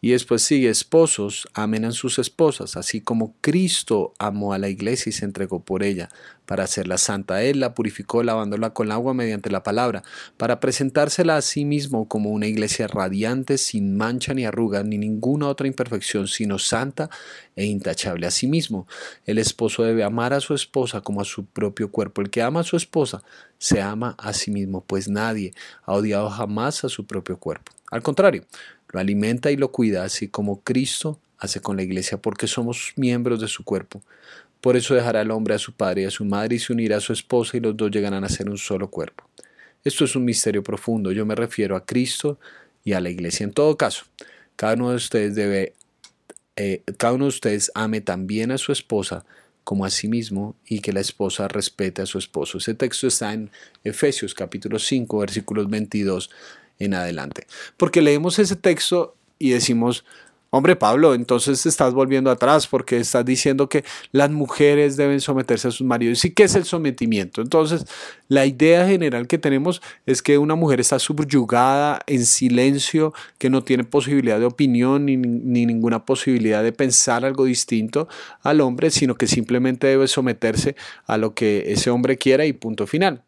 Y 0.00 0.10
después 0.10 0.42
sigue, 0.42 0.68
esposos, 0.68 1.48
amen 1.54 1.84
a 1.84 1.90
sus 1.90 2.20
esposas, 2.20 2.76
así 2.76 3.00
como 3.00 3.34
Cristo 3.40 4.14
amó 4.18 4.52
a 4.52 4.58
la 4.58 4.68
iglesia 4.68 5.10
y 5.10 5.12
se 5.12 5.24
entregó 5.24 5.64
por 5.64 5.82
ella, 5.82 6.08
para 6.46 6.64
hacerla 6.64 6.98
santa. 6.98 7.42
Él 7.42 7.58
la 7.58 7.74
purificó 7.74 8.22
lavándola 8.22 8.70
con 8.70 8.92
agua 8.92 9.12
mediante 9.12 9.50
la 9.50 9.64
palabra, 9.64 10.04
para 10.36 10.60
presentársela 10.60 11.36
a 11.36 11.42
sí 11.42 11.64
mismo 11.64 12.06
como 12.06 12.30
una 12.30 12.46
iglesia 12.46 12.86
radiante, 12.86 13.58
sin 13.58 13.96
mancha 13.96 14.34
ni 14.34 14.46
arruga, 14.46 14.84
ni 14.84 14.98
ninguna 14.98 15.48
otra 15.48 15.66
imperfección, 15.66 16.28
sino 16.28 16.60
santa 16.60 17.10
e 17.56 17.64
intachable 17.64 18.26
a 18.26 18.30
sí 18.30 18.46
mismo. 18.46 18.86
El 19.26 19.38
esposo 19.38 19.82
debe 19.82 20.04
amar 20.04 20.32
a 20.32 20.40
su 20.40 20.54
esposa 20.54 21.00
como 21.00 21.20
a 21.20 21.24
su 21.24 21.44
propio 21.44 21.90
cuerpo. 21.90 22.22
El 22.22 22.30
que 22.30 22.40
ama 22.40 22.60
a 22.60 22.64
su 22.64 22.76
esposa 22.76 23.24
se 23.58 23.82
ama 23.82 24.14
a 24.16 24.32
sí 24.32 24.52
mismo, 24.52 24.84
pues 24.84 25.08
nadie 25.08 25.52
ha 25.84 25.92
odiado 25.92 26.30
jamás 26.30 26.84
a 26.84 26.88
su 26.88 27.04
propio 27.04 27.38
cuerpo. 27.38 27.72
Al 27.90 28.02
contrario, 28.02 28.44
lo 28.88 29.00
alimenta 29.00 29.50
y 29.50 29.56
lo 29.56 29.70
cuida, 29.70 30.04
así 30.04 30.28
como 30.28 30.62
Cristo 30.62 31.20
hace 31.38 31.60
con 31.60 31.76
la 31.76 31.82
iglesia, 31.82 32.18
porque 32.18 32.46
somos 32.46 32.92
miembros 32.96 33.40
de 33.40 33.48
su 33.48 33.64
cuerpo. 33.64 34.02
Por 34.60 34.76
eso 34.76 34.94
dejará 34.94 35.20
el 35.20 35.30
hombre 35.30 35.54
a 35.54 35.58
su 35.58 35.72
padre 35.72 36.02
y 36.02 36.04
a 36.06 36.10
su 36.10 36.24
madre 36.24 36.56
y 36.56 36.58
se 36.58 36.72
unirá 36.72 36.96
a 36.96 37.00
su 37.00 37.12
esposa 37.12 37.56
y 37.56 37.60
los 37.60 37.76
dos 37.76 37.90
llegarán 37.90 38.24
a 38.24 38.28
ser 38.28 38.50
un 38.50 38.58
solo 38.58 38.90
cuerpo. 38.90 39.24
Esto 39.84 40.04
es 40.04 40.16
un 40.16 40.24
misterio 40.24 40.62
profundo. 40.62 41.12
Yo 41.12 41.24
me 41.24 41.34
refiero 41.34 41.76
a 41.76 41.84
Cristo 41.84 42.38
y 42.84 42.92
a 42.92 43.00
la 43.00 43.10
iglesia. 43.10 43.44
En 43.44 43.52
todo 43.52 43.76
caso, 43.76 44.04
cada 44.56 44.74
uno 44.74 44.90
de 44.90 44.96
ustedes 44.96 45.36
debe, 45.36 45.74
eh, 46.56 46.82
cada 46.96 47.12
uno 47.12 47.26
de 47.26 47.30
ustedes 47.30 47.70
ame 47.74 48.00
también 48.00 48.50
a 48.50 48.58
su 48.58 48.72
esposa 48.72 49.24
como 49.62 49.84
a 49.84 49.90
sí 49.90 50.08
mismo 50.08 50.56
y 50.66 50.80
que 50.80 50.92
la 50.92 51.00
esposa 51.00 51.46
respete 51.46 52.02
a 52.02 52.06
su 52.06 52.18
esposo. 52.18 52.58
Ese 52.58 52.74
texto 52.74 53.06
está 53.06 53.32
en 53.32 53.50
Efesios 53.84 54.34
capítulo 54.34 54.78
5 54.78 55.18
versículos 55.18 55.68
22 55.68 56.30
en 56.78 56.94
adelante. 56.94 57.46
Porque 57.76 58.02
leemos 58.02 58.38
ese 58.38 58.56
texto 58.56 59.14
y 59.38 59.50
decimos, 59.50 60.04
hombre 60.50 60.76
Pablo, 60.76 61.14
entonces 61.14 61.66
estás 61.66 61.92
volviendo 61.92 62.30
atrás 62.30 62.66
porque 62.66 62.98
estás 62.98 63.24
diciendo 63.24 63.68
que 63.68 63.84
las 64.12 64.30
mujeres 64.30 64.96
deben 64.96 65.20
someterse 65.20 65.68
a 65.68 65.70
sus 65.70 65.86
maridos. 65.86 66.24
¿Y 66.24 66.30
qué 66.30 66.44
es 66.44 66.54
el 66.54 66.64
sometimiento? 66.64 67.42
Entonces, 67.42 67.84
la 68.28 68.46
idea 68.46 68.86
general 68.86 69.26
que 69.26 69.38
tenemos 69.38 69.82
es 70.06 70.22
que 70.22 70.38
una 70.38 70.54
mujer 70.54 70.80
está 70.80 70.98
subyugada 70.98 72.00
en 72.06 72.24
silencio, 72.24 73.12
que 73.38 73.50
no 73.50 73.62
tiene 73.62 73.84
posibilidad 73.84 74.38
de 74.38 74.46
opinión 74.46 75.06
ni, 75.06 75.16
ni 75.16 75.66
ninguna 75.66 76.04
posibilidad 76.04 76.62
de 76.62 76.72
pensar 76.72 77.24
algo 77.24 77.44
distinto 77.44 78.08
al 78.42 78.60
hombre, 78.60 78.90
sino 78.90 79.16
que 79.16 79.26
simplemente 79.26 79.86
debe 79.86 80.08
someterse 80.08 80.76
a 81.06 81.18
lo 81.18 81.34
que 81.34 81.72
ese 81.72 81.90
hombre 81.90 82.16
quiera 82.16 82.46
y 82.46 82.52
punto 82.52 82.86
final. 82.86 83.22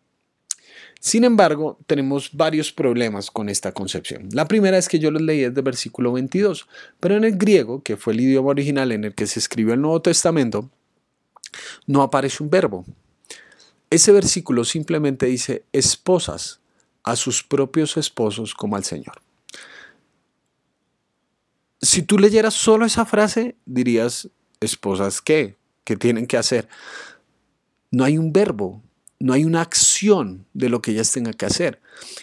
Sin 1.00 1.24
embargo, 1.24 1.78
tenemos 1.86 2.30
varios 2.34 2.72
problemas 2.72 3.30
con 3.30 3.48
esta 3.48 3.72
concepción. 3.72 4.28
La 4.32 4.46
primera 4.46 4.76
es 4.76 4.86
que 4.86 4.98
yo 4.98 5.10
los 5.10 5.22
leí 5.22 5.40
desde 5.40 5.62
versículo 5.62 6.12
22, 6.12 6.68
pero 7.00 7.16
en 7.16 7.24
el 7.24 7.38
griego, 7.38 7.82
que 7.82 7.96
fue 7.96 8.12
el 8.12 8.20
idioma 8.20 8.50
original 8.50 8.92
en 8.92 9.04
el 9.04 9.14
que 9.14 9.26
se 9.26 9.38
escribió 9.38 9.72
el 9.72 9.80
Nuevo 9.80 10.02
Testamento, 10.02 10.68
no 11.86 12.02
aparece 12.02 12.42
un 12.42 12.50
verbo. 12.50 12.84
Ese 13.88 14.12
versículo 14.12 14.62
simplemente 14.64 15.24
dice 15.24 15.64
esposas 15.72 16.60
a 17.02 17.16
sus 17.16 17.42
propios 17.42 17.96
esposos 17.96 18.54
como 18.54 18.76
al 18.76 18.84
Señor. 18.84 19.22
Si 21.80 22.02
tú 22.02 22.18
leyeras 22.18 22.52
solo 22.52 22.84
esa 22.84 23.06
frase, 23.06 23.56
dirías, 23.64 24.28
esposas 24.60 25.22
qué, 25.22 25.56
qué 25.84 25.96
tienen 25.96 26.26
que 26.26 26.36
hacer. 26.36 26.68
No 27.90 28.04
hay 28.04 28.18
un 28.18 28.34
verbo, 28.34 28.82
no 29.20 29.34
hay 29.34 29.44
una 29.44 29.60
acción 29.60 30.46
de 30.54 30.70
lo 30.70 30.80
que 30.80 30.92
ellas 30.92 31.12
tengan 31.12 31.34
que 31.34 31.46
hacer. 31.46 31.80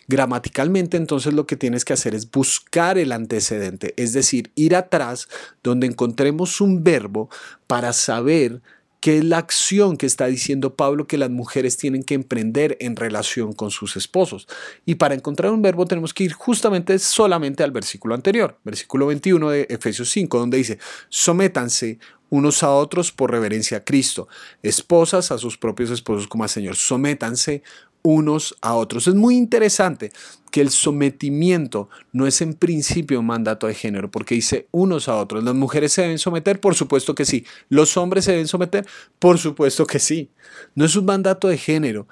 Gramaticalmente, 0.08 0.98
entonces 0.98 1.34
lo 1.34 1.46
que 1.46 1.56
tienes 1.56 1.86
que 1.86 1.94
hacer 1.94 2.16
es 2.16 2.30
buscar 2.30 2.98
el 2.98 3.12
antecedente, 3.12 3.94
es 3.98 4.14
decir, 4.14 4.52
ir 4.56 4.76
atrás 4.76 5.30
donde 5.64 5.86
encontremos 5.86 6.60
un 6.60 6.84
verbo 6.84 7.30
para 7.68 7.94
saber 7.94 8.62
qué 9.00 9.20
es 9.20 9.24
la 9.24 9.38
acción 9.38 9.98
que 9.98 10.06
está 10.06 10.26
diciendo 10.28 10.76
Pablo 10.76 11.08
que 11.08 11.18
las 11.18 11.30
mujeres 11.30 11.78
tienen 11.78 12.04
que 12.04 12.16
emprender 12.16 12.78
en 12.80 12.96
relación 12.96 13.54
con 13.54 13.72
sus 13.72 13.96
esposos. 13.96 14.48
Y 14.86 14.96
para 14.96 15.16
encontrar 15.16 15.52
un 15.52 15.62
verbo 15.62 15.86
tenemos 15.86 16.14
que 16.14 16.24
ir 16.24 16.34
justamente 16.34 16.98
solamente 17.00 17.64
al 17.64 17.72
versículo 17.72 18.16
anterior, 18.16 18.58
versículo 18.64 19.08
21 19.08 19.50
de 19.50 19.68
Efesios 19.70 20.10
5, 20.10 20.40
donde 20.40 20.58
dice, 20.58 20.80
sométanse 21.10 22.00
unos 22.30 22.64
a 22.64 22.72
otros 22.72 23.12
por 23.12 23.32
reverencia 23.32 23.78
a 23.78 23.84
Cristo, 23.84 24.28
esposas 24.62 25.32
a 25.32 25.38
sus 25.38 25.58
propios 25.58 25.92
esposos 25.92 26.28
como 26.28 26.44
al 26.44 26.50
Señor, 26.50 26.76
sométanse 26.76 27.64
unos 28.02 28.56
a 28.62 28.76
otros. 28.76 29.08
Es 29.08 29.16
muy 29.16 29.36
interesante 29.36 30.12
que 30.52 30.62
el 30.62 30.70
sometimiento 30.70 31.90
no 32.14 32.26
es 32.26 32.42
en 32.42 32.54
principio 32.54 33.20
un 33.20 33.26
mandato 33.26 33.68
de 33.68 33.74
género, 33.74 34.10
porque 34.10 34.36
dice 34.36 34.68
unos 34.72 35.08
a 35.08 35.18
otros. 35.18 35.44
¿Las 35.44 35.56
mujeres 35.56 35.92
se 35.92 36.04
deben 36.04 36.20
someter? 36.20 36.60
Por 36.60 36.76
supuesto 36.76 37.16
que 37.16 37.26
sí. 37.26 37.46
¿Los 37.70 37.98
hombres 37.98 38.26
se 38.26 38.32
deben 38.32 38.48
someter? 38.48 38.86
Por 39.20 39.38
supuesto 39.38 39.86
que 39.86 40.00
sí. 40.00 40.32
No 40.76 40.86
es 40.86 40.96
un 40.96 41.06
mandato 41.06 41.48
de 41.48 41.58
género, 41.58 42.08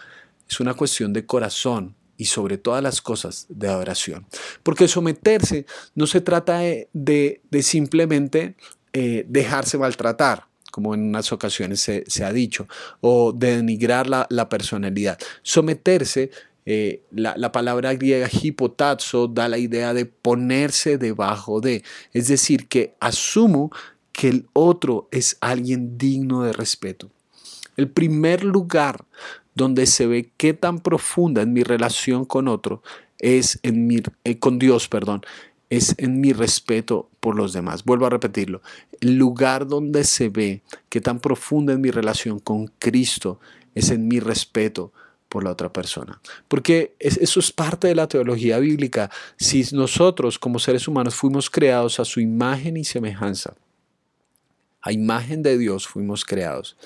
es 0.50 0.60
una 0.60 0.74
cuestión 0.74 1.14
de 1.14 1.26
corazón 1.26 1.96
y 2.18 2.26
sobre 2.26 2.58
todas 2.58 2.84
las 2.84 3.02
cosas 3.02 3.46
de 3.50 3.68
adoración. 3.68 4.26
Porque 4.64 4.88
someterse 4.88 5.66
no 5.96 6.08
se 6.08 6.22
trata 6.22 6.60
de, 6.60 6.90
de 6.94 7.64
simplemente 7.64 8.56
eh, 8.98 9.26
dejarse 9.28 9.78
maltratar, 9.78 10.48
como 10.76 10.94
en 10.94 11.04
unas 11.04 11.32
ocasiones 11.32 11.80
se, 11.80 12.26
ha 12.26 12.34
dicho, 12.34 12.68
o 13.00 13.32
denigrar 13.32 14.10
la, 14.10 14.28
la 14.30 14.50
personalidad. 14.50 15.18
Someterse 15.42 16.32
eh, 16.66 17.02
la, 17.12 17.54
palabra 17.54 17.94
griega 17.94 18.28
hipotazo 18.30 19.30
da 19.30 19.48
la 19.48 19.58
idea 19.58 19.94
de 19.94 20.06
ponerse 20.06 20.98
debajo 20.98 21.62
de, 21.62 21.82
es 22.12 22.28
decir, 22.28 22.68
que 22.68 22.94
asumo 23.00 23.72
que 24.12 24.28
el 24.28 24.48
otro 24.52 25.08
es 25.12 25.38
alguien 25.40 25.98
digno 25.98 26.44
de 26.44 26.52
respeto. 26.52 27.10
El 27.78 27.88
primer 27.88 28.44
lugar 28.44 29.06
donde 29.54 29.86
se 29.86 30.08
ve 30.08 30.30
qué 30.36 30.54
tan 30.54 30.80
profunda 30.80 31.44
es 31.44 31.48
mi 31.48 31.64
relación 31.64 32.26
con 32.26 32.50
otro 32.50 32.84
es 33.20 33.60
en 33.64 33.88
mi, 33.88 34.02
eh, 34.26 34.40
con 34.40 34.60
Dios, 34.60 34.90
perdón, 34.90 35.22
es 35.70 35.96
en 35.98 36.22
mi 36.22 36.34
respeto 36.34 37.10
por 37.20 37.36
los 37.36 37.54
demás. 37.54 37.84
Vuelvo 37.84 38.06
a 38.06 38.10
repetirlo. 38.10 38.62
El 39.02 39.18
lugar 39.18 39.68
donde 39.68 40.04
se 40.04 40.30
ve 40.30 40.62
qué 40.90 41.02
tan 41.02 41.20
profunda 41.20 41.74
es 41.74 41.80
mi 41.80 41.92
relación 41.92 42.40
con 42.40 42.68
Cristo 42.80 43.40
es 43.74 43.90
en 43.90 44.08
mi 44.08 44.20
respeto 44.20 44.94
por 45.28 45.44
la 45.44 45.52
otra 45.52 45.72
persona. 45.74 46.22
Porque 46.48 46.96
eso 47.00 47.40
es 47.40 47.52
parte 47.52 47.88
de 47.88 47.96
la 47.96 48.08
teología 48.08 48.60
bíblica. 48.60 49.12
Si 49.38 49.66
nosotros 49.74 50.40
como 50.40 50.60
seres 50.60 50.88
humanos 50.88 51.16
fuimos 51.16 51.50
creados 51.50 52.00
a 52.00 52.06
su 52.06 52.20
imagen 52.20 52.78
y 52.78 52.86
semejanza, 52.86 53.54
a 54.86 54.92
imagen 54.92 55.42
de 55.42 55.58
Dios 55.58 55.88
fuimos 55.88 56.24
creados. 56.24 56.78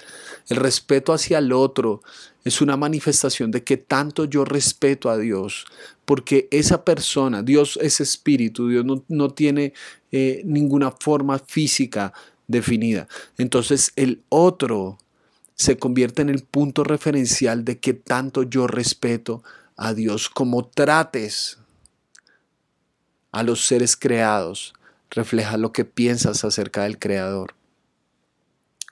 El 0.47 0.55
respeto 0.55 1.11
hacia 1.11 1.37
el 1.37 1.51
otro 1.51 2.01
es 2.45 2.61
una 2.61 2.77
manifestación 2.77 3.51
de 3.51 3.65
que 3.65 3.75
tanto 3.75 4.23
yo 4.23 4.45
respeto 4.45 5.09
a 5.09 5.17
Dios, 5.17 5.65
porque 6.05 6.47
esa 6.49 6.85
persona, 6.85 7.43
Dios 7.43 7.77
es 7.81 7.99
espíritu, 7.99 8.69
Dios 8.69 8.85
no, 9.09 9.29
tiene 9.31 9.73
eh, 10.13 10.41
ninguna 10.45 10.91
forma 10.91 11.39
física 11.39 12.13
definida. 12.47 13.09
Entonces 13.37 13.91
el 13.97 14.23
otro 14.29 14.97
se 15.55 15.77
convierte 15.77 16.21
en 16.21 16.29
el 16.29 16.43
punto 16.43 16.85
referencial 16.85 17.65
de 17.65 17.79
que 17.79 17.93
tanto 17.93 18.43
yo 18.43 18.65
respeto 18.65 19.43
a 19.75 19.93
Dios 19.93 20.29
como 20.29 20.65
trates 20.65 21.59
a 23.33 23.43
los 23.43 23.65
seres 23.65 23.97
creados, 23.97 24.73
refleja 25.09 25.57
lo 25.57 25.73
que 25.73 25.83
piensas 25.83 26.45
acerca 26.45 26.83
del 26.83 26.97
Creador. 26.97 27.58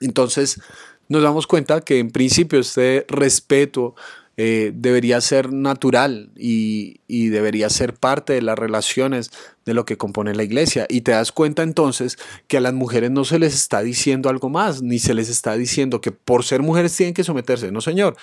Entonces, 0.00 0.60
nos 1.08 1.22
damos 1.22 1.46
cuenta 1.46 1.80
que 1.80 1.98
en 1.98 2.10
principio 2.10 2.60
este 2.60 3.06
respeto 3.08 3.94
eh, 4.40 4.70
debería 4.72 5.20
ser 5.20 5.52
natural 5.52 6.30
y, 6.36 7.00
debería 7.08 7.68
ser 7.70 7.94
parte 7.94 8.34
de 8.34 8.42
las 8.42 8.56
relaciones 8.56 9.30
de 9.66 9.74
lo 9.74 9.84
que 9.84 9.96
compone 9.96 10.32
la 10.32 10.44
iglesia. 10.44 10.86
Y 10.88 11.00
te 11.00 11.10
das 11.10 11.32
cuenta 11.32 11.64
entonces 11.64 12.18
que 12.46 12.58
a 12.58 12.60
las 12.60 12.72
mujeres 12.72 13.10
no 13.10 13.24
se 13.24 13.40
les 13.40 13.54
está 13.54 13.82
diciendo 13.82 14.28
algo 14.28 14.48
más, 14.48 14.80
ni 14.80 15.00
se 15.00 15.14
les 15.14 15.28
está 15.28 15.54
diciendo 15.54 16.00
que 16.00 16.12
por 16.12 16.44
ser 16.44 16.62
mujeres 16.62 16.94
tienen 16.96 17.14
que 17.14 17.24
someterse. 17.24 17.72
No, 17.72 17.80
señor. 17.80 18.16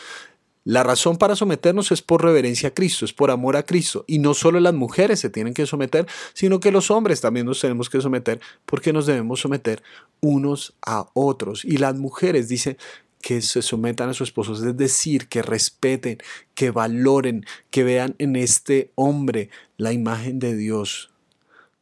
La 0.66 0.82
razón 0.82 1.18
para 1.18 1.36
someternos 1.36 1.92
es 1.92 2.02
por 2.02 2.24
reverencia 2.24 2.70
a 2.70 2.74
Cristo, 2.74 3.06
es 3.06 3.14
por 3.14 3.30
amor 3.30 3.56
a 3.56 3.64
Cristo. 3.64 4.04
Y 4.08 4.18
no 4.18 4.34
solo 4.34 4.60
las 4.60 4.74
mujeres 4.74 5.20
se 5.20 5.30
tienen 5.30 5.54
que 5.54 5.68
someter, 5.68 6.08
sino 6.34 6.60
que 6.60 6.72
los 6.72 6.90
hombres 6.90 7.22
también 7.22 7.46
nos 7.46 7.62
tenemos 7.62 7.88
que 7.88 8.02
someter 8.02 8.42
porque 8.66 8.92
nos 8.92 9.06
debemos 9.06 9.40
someter 9.40 9.84
unos 10.22 10.74
a 10.84 11.08
otros. 11.14 11.64
Y 11.64 11.78
las 11.78 11.96
mujeres, 11.96 12.50
dice, 12.50 12.78
que 13.22 13.42
se 13.42 13.62
sometan 13.62 14.10
a 14.10 14.14
sus 14.14 14.30
esposos, 14.30 14.64
es 14.64 14.76
decir, 14.76 15.28
que 15.28 15.44
respeten, 15.44 16.18
que 16.54 16.72
valoren, 16.72 17.46
que 17.70 17.84
vean 17.84 18.16
en 18.18 18.36
este 18.36 18.92
hombre 18.96 19.50
la 19.78 19.94
imagen 19.94 20.40
de 20.40 20.56
Dios, 20.56 21.12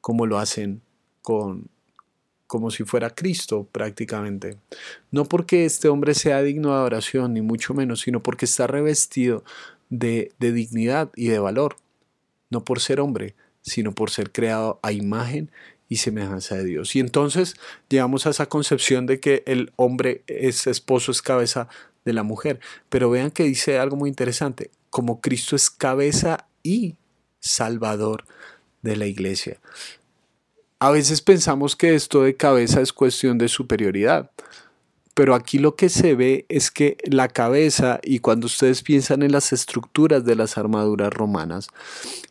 como 0.01 0.25
lo 0.25 0.39
hacen 0.39 0.81
con 1.21 1.69
como 2.53 2.69
si 2.69 2.83
fuera 2.83 3.09
Cristo 3.09 3.67
prácticamente. 3.71 4.57
No 5.09 5.25
porque 5.25 5.65
este 5.65 5.87
hombre 5.87 6.13
sea 6.13 6.43
digno 6.43 6.69
de 6.69 6.75
adoración, 6.75 7.33
ni 7.33 7.41
mucho 7.41 7.73
menos, 7.73 8.01
sino 8.01 8.21
porque 8.21 8.45
está 8.45 8.67
revestido 8.67 9.43
de, 9.89 10.31
dignidad 10.37 11.09
y 11.15 11.29
de 11.29 11.39
valor. 11.39 11.77
No 12.51 12.63
por 12.63 12.79
ser 12.79 12.99
hombre, 12.99 13.33
sino 13.63 13.95
por 13.95 14.11
ser 14.11 14.31
creado 14.31 14.79
a 14.83 14.91
imagen 14.91 15.49
y 15.89 15.95
semejanza 15.95 16.53
de 16.57 16.65
Dios. 16.65 16.95
Y 16.95 16.99
entonces 16.99 17.55
llegamos 17.89 18.27
a 18.27 18.29
esa 18.29 18.45
concepción 18.45 19.07
de 19.07 19.19
que 19.19 19.41
el 19.47 19.71
hombre 19.75 20.21
es 20.27 20.67
esposo, 20.67 21.11
es 21.11 21.23
cabeza 21.23 21.69
de 22.05 22.13
la 22.13 22.21
mujer. 22.21 22.59
Pero 22.89 23.09
vean 23.09 23.31
que 23.31 23.45
dice 23.45 23.79
algo 23.79 23.95
muy 23.95 24.09
interesante, 24.09 24.69
como 24.91 25.21
Cristo 25.21 25.55
es 25.55 25.71
cabeza 25.71 26.45
y 26.61 26.97
salvador 27.39 28.25
de 28.83 28.95
la 28.95 29.07
iglesia. 29.07 29.57
A 30.83 30.91
veces 30.91 31.21
pensamos 31.21 31.77
que 31.77 31.95
esto 31.95 32.23
de 32.23 32.35
cabeza 32.35 32.81
es 32.81 32.91
cuestión 32.91 33.37
de 33.37 33.47
superioridad 33.47 34.29
pero 35.13 35.35
aquí 35.35 35.59
lo 35.59 35.75
que 35.75 35.89
se 35.89 36.15
ve 36.15 36.45
es 36.49 36.71
que 36.71 36.97
la 37.03 37.27
cabeza, 37.27 37.99
y 38.03 38.19
cuando 38.19 38.47
ustedes 38.47 38.81
piensan 38.81 39.21
en 39.21 39.31
las 39.31 39.53
estructuras 39.53 40.25
de 40.25 40.35
las 40.35 40.57
armaduras 40.57 41.13
romanas, 41.13 41.67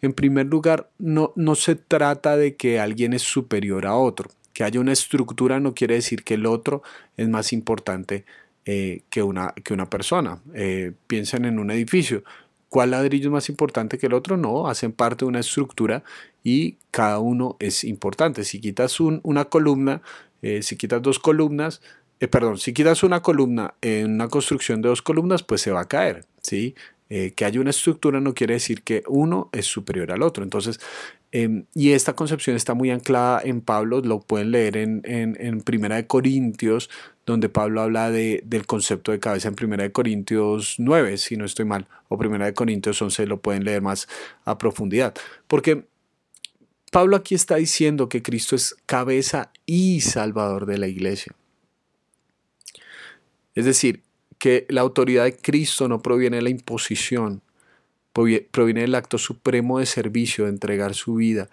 en 0.00 0.12
primer 0.12 0.47
lugar, 0.47 0.90
no, 0.99 1.32
no 1.37 1.54
se 1.54 1.76
trata 1.76 2.37
de 2.37 2.56
que 2.56 2.80
alguien 2.80 3.12
es 3.12 3.23
superior 3.23 3.87
a 3.87 3.94
otro. 3.94 4.30
Que 4.52 4.64
haya 4.64 4.80
una 4.80 4.92
estructura 4.92 5.61
no 5.61 5.75
quiere 5.75 5.94
decir 5.94 6.25
que 6.25 6.35
el 6.35 6.44
otro 6.44 6.82
es 7.16 7.28
más 7.28 7.52
importante 7.52 8.25
eh, 8.64 9.02
que, 9.11 9.23
una, 9.23 9.54
que 9.62 9.75
una 9.75 9.88
persona. 9.88 10.40
Eh, 10.54 10.92
piensen 11.06 11.44
en 11.44 11.61
un 11.61 11.71
edificio. 11.71 12.25
¿Cuál 12.73 12.93
ladrillo 12.93 13.29
es 13.29 13.33
más 13.33 13.49
importante 13.50 13.99
que 13.99 14.07
el 14.07 14.14
otro? 14.14 14.38
No, 14.38 14.67
hacen 14.67 14.93
parte 14.93 15.26
de 15.26 15.29
una 15.29 15.41
estructura 15.41 16.05
y 16.43 16.79
cada 16.91 17.19
uno 17.19 17.59
es 17.61 17.85
importante. 17.85 18.45
Si 18.45 18.62
quitas 18.62 18.99
una 18.99 19.45
columna, 19.45 20.00
eh, 20.41 20.62
si 20.62 20.79
quitas 20.79 21.02
dos 21.02 21.19
columnas, 21.19 21.83
eh, 22.19 22.29
perdón, 22.29 22.57
si 22.57 22.73
quitas 22.73 23.02
una 23.02 23.21
columna 23.21 23.75
en 23.83 24.14
una 24.14 24.29
construcción 24.29 24.81
de 24.81 24.88
dos 24.88 25.02
columnas, 25.02 25.43
pues 25.43 25.61
se 25.61 25.71
va 25.71 25.83
a 25.83 25.85
caer, 25.87 26.25
¿sí? 26.41 26.75
Eh, 27.14 27.35
que 27.35 27.45
haya 27.45 27.61
una 27.61 27.69
estructura 27.69 28.21
no 28.21 28.33
quiere 28.33 28.54
decir 28.54 28.81
que 28.81 29.02
uno 29.07 29.50
es 29.52 29.66
superior 29.66 30.12
al 30.12 30.23
otro. 30.23 30.42
Entonces, 30.42 30.81
em, 31.31 31.66
y 31.75 31.90
esta 31.92 32.14
concepción 32.14 32.57
está 32.57 32.73
muy 32.73 32.90
anclada 32.90 33.42
en 33.45 33.61
Pablo, 33.61 34.00
lo 34.00 34.21
pueden 34.21 34.50
leer 34.50 34.78
en, 34.78 35.02
en, 35.04 35.61
Primera 35.61 35.97
de 35.97 36.07
Corintios, 36.07 36.88
donde 37.26 37.50
Pablo 37.50 37.83
habla 37.83 38.11
de, 38.11 38.42
del 38.47 38.64
concepto 38.64 39.12
de 39.12 39.21
cabeza 39.21 39.49
en 39.49 39.57
Primera 39.57 39.83
de 39.83 39.92
Corintios 39.92 40.76
9, 40.78 41.19
si 41.19 41.37
no 41.37 41.45
estoy 41.45 41.66
mal, 41.66 41.87
o 42.09 42.16
Primera 42.16 42.47
de 42.47 42.54
Corintios 42.54 43.02
11, 43.02 43.26
lo 43.26 43.42
pueden 43.42 43.64
leer 43.64 43.83
más 43.83 44.09
a 44.47 44.57
profundidad. 44.57 45.12
Porque 45.49 45.85
Pablo 46.90 47.16
aquí 47.16 47.35
está 47.35 47.57
diciendo 47.57 48.09
que 48.09 48.23
Cristo 48.23 48.57
es 48.57 48.75
cabeza 48.87 49.52
y 49.66 50.00
salvador 50.00 50.64
de 50.64 50.78
la 50.78 50.88
iglesia. 50.88 51.35
Es 53.54 53.66
decir, 53.66 54.02
que 54.43 54.67
la 54.69 54.81
autoridad 54.81 55.23
de 55.23 55.37
Cristo 55.37 55.87
no 55.87 56.03
proviene 56.03 56.39
de 56.39 56.43
la 56.43 56.51
imposición, 56.51 57.43
proviene 58.13 58.81
del 58.81 58.97
acto 58.97 59.17
supremo 59.17 59.79
de 59.79 59.87
servicio, 59.87 60.47
de 60.47 60.51
entregar 60.51 60.95
su 60.95 61.15
vida 61.15 61.49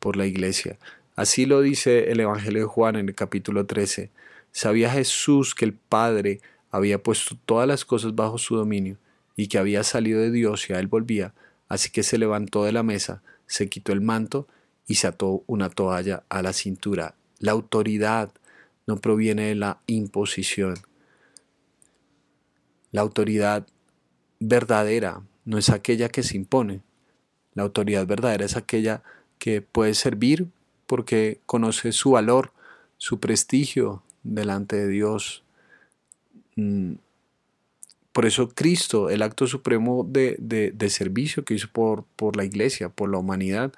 por 0.00 0.16
la 0.16 0.26
iglesia. 0.26 0.76
Así 1.14 1.46
lo 1.46 1.60
dice 1.60 2.10
el 2.10 2.18
Evangelio 2.18 2.62
de 2.62 2.66
Juan 2.66 2.96
en 2.96 3.08
el 3.08 3.14
capítulo 3.14 3.64
13. 3.64 4.10
Sabía 4.50 4.90
Jesús 4.90 5.54
que 5.54 5.64
el 5.64 5.72
Padre 5.72 6.40
había 6.72 7.00
puesto 7.00 7.38
todas 7.46 7.68
las 7.68 7.84
cosas 7.84 8.16
bajo 8.16 8.38
su 8.38 8.56
dominio 8.56 8.96
y 9.36 9.46
que 9.46 9.58
había 9.58 9.84
salido 9.84 10.20
de 10.20 10.32
Dios 10.32 10.68
y 10.68 10.72
a 10.72 10.80
él 10.80 10.88
volvía, 10.88 11.34
así 11.68 11.90
que 11.90 12.02
se 12.02 12.18
levantó 12.18 12.64
de 12.64 12.72
la 12.72 12.82
mesa, 12.82 13.22
se 13.46 13.68
quitó 13.68 13.92
el 13.92 14.00
manto 14.00 14.48
y 14.88 14.96
se 14.96 15.06
ató 15.06 15.44
una 15.46 15.70
toalla 15.70 16.24
a 16.28 16.42
la 16.42 16.52
cintura. 16.52 17.14
La 17.38 17.52
autoridad 17.52 18.32
no 18.88 18.96
proviene 18.96 19.44
de 19.44 19.54
la 19.54 19.78
imposición, 19.86 20.74
la 22.92 23.00
autoridad 23.00 23.66
verdadera 24.38 25.22
no 25.44 25.58
es 25.58 25.70
aquella 25.70 26.08
que 26.08 26.22
se 26.22 26.36
impone. 26.36 26.80
La 27.54 27.64
autoridad 27.64 28.06
verdadera 28.06 28.44
es 28.44 28.56
aquella 28.56 29.02
que 29.38 29.60
puede 29.60 29.94
servir 29.94 30.46
porque 30.86 31.40
conoce 31.46 31.92
su 31.92 32.12
valor, 32.12 32.52
su 32.98 33.18
prestigio 33.18 34.02
delante 34.22 34.76
de 34.76 34.88
Dios. 34.88 35.42
Mm, 36.56 36.94
por 38.12 38.26
eso 38.26 38.50
Cristo, 38.50 39.08
el 39.08 39.22
acto 39.22 39.46
supremo 39.46 40.06
de, 40.06 40.74
servicio 40.90 41.44
que 41.44 41.54
hizo 41.54 41.68
por, 41.72 42.04
por 42.16 42.36
la 42.36 42.44
iglesia, 42.44 42.90
por 42.90 43.10
la 43.10 43.18
humanidad, 43.18 43.72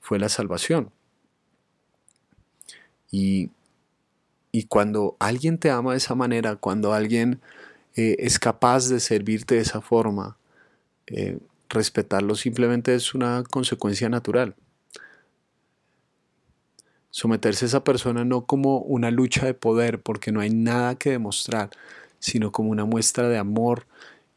fue 0.00 0.18
la 0.18 0.28
salvación. 0.28 0.90
Y, 3.10 3.50
y 4.52 4.64
cuando 4.64 5.16
alguien 5.18 5.58
te 5.58 5.70
ama 5.70 5.92
de 5.92 5.98
esa 5.98 6.14
manera, 6.14 6.54
cuando 6.56 6.92
alguien 6.92 7.40
eh, 8.00 8.16
es 8.18 8.38
capaz 8.38 8.88
de 8.88 8.98
servirte 8.98 9.56
de 9.56 9.60
esa 9.60 9.82
forma, 9.82 10.38
eh, 11.06 11.38
respetarlo 11.68 12.34
simplemente 12.34 12.94
es 12.94 13.14
una 13.14 13.42
consecuencia 13.42 14.08
natural. 14.08 14.54
Someterse 17.10 17.66
a 17.66 17.68
esa 17.68 17.84
persona 17.84 18.24
no 18.24 18.46
como 18.46 18.78
una 18.78 19.10
lucha 19.10 19.44
de 19.44 19.54
poder, 19.54 20.00
porque 20.00 20.32
no 20.32 20.40
hay 20.40 20.50
nada 20.50 20.94
que 20.94 21.10
demostrar, 21.10 21.70
sino 22.20 22.52
como 22.52 22.70
una 22.70 22.84
muestra 22.84 23.28
de 23.28 23.36
amor 23.36 23.86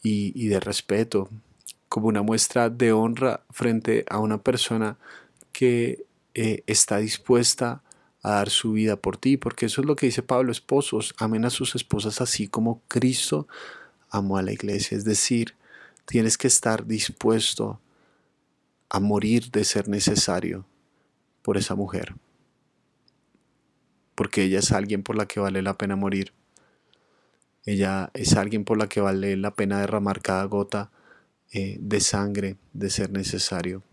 y, 0.01 0.47
de 0.47 0.59
respeto, 0.59 1.29
como 1.87 2.07
una 2.07 2.21
muestra 2.21 2.69
de 2.69 2.91
honra 2.91 3.41
frente 3.49 4.03
a 4.09 4.19
una 4.19 4.39
persona 4.39 4.97
que 5.53 6.03
eh, 6.33 6.63
está 6.67 6.97
dispuesta 6.97 7.82
a 8.23 8.31
dar 8.31 8.49
su 8.49 8.71
vida 8.71 8.95
por 8.95 9.17
ti, 9.17 9.37
porque 9.37 9.65
eso 9.65 9.81
es 9.81 9.87
lo 9.87 9.95
que 9.95 10.05
dice 10.05 10.23
Pablo, 10.23 10.51
esposos, 10.51 11.13
amen 11.17 11.45
a 11.45 11.49
sus 11.49 11.75
esposas 11.75 12.21
así 12.21 12.47
como 12.47 12.81
Cristo 12.87 13.47
amó 14.09 14.37
a 14.37 14.41
la 14.41 14.53
iglesia, 14.53 14.97
es 14.97 15.03
decir, 15.03 15.55
tienes 16.05 16.37
que 16.37 16.47
estar 16.47 16.85
dispuesto 16.85 17.79
a 18.89 18.99
morir 18.99 19.51
de 19.51 19.65
ser 19.65 19.89
necesario 19.89 20.65
por 21.41 21.57
esa 21.57 21.75
mujer, 21.75 22.15
porque 24.15 24.43
ella 24.43 24.59
es 24.59 24.71
alguien 24.71 25.03
por 25.03 25.17
la 25.17 25.27
que 25.27 25.41
vale 25.41 25.61
la 25.61 25.77
pena 25.77 25.97
morir, 25.97 26.31
ella 27.65 28.09
es 28.13 28.35
alguien 28.35 28.63
por 28.63 28.77
la 28.77 28.87
que 28.87 29.01
vale 29.01 29.35
la 29.35 29.53
pena 29.53 29.79
derramar 29.79 30.21
cada 30.21 30.45
gota 30.45 30.91
eh, 31.51 31.77
de 31.79 31.99
sangre 31.99 32.57
de 32.73 32.89
ser 32.89 33.11
necesario. 33.11 33.83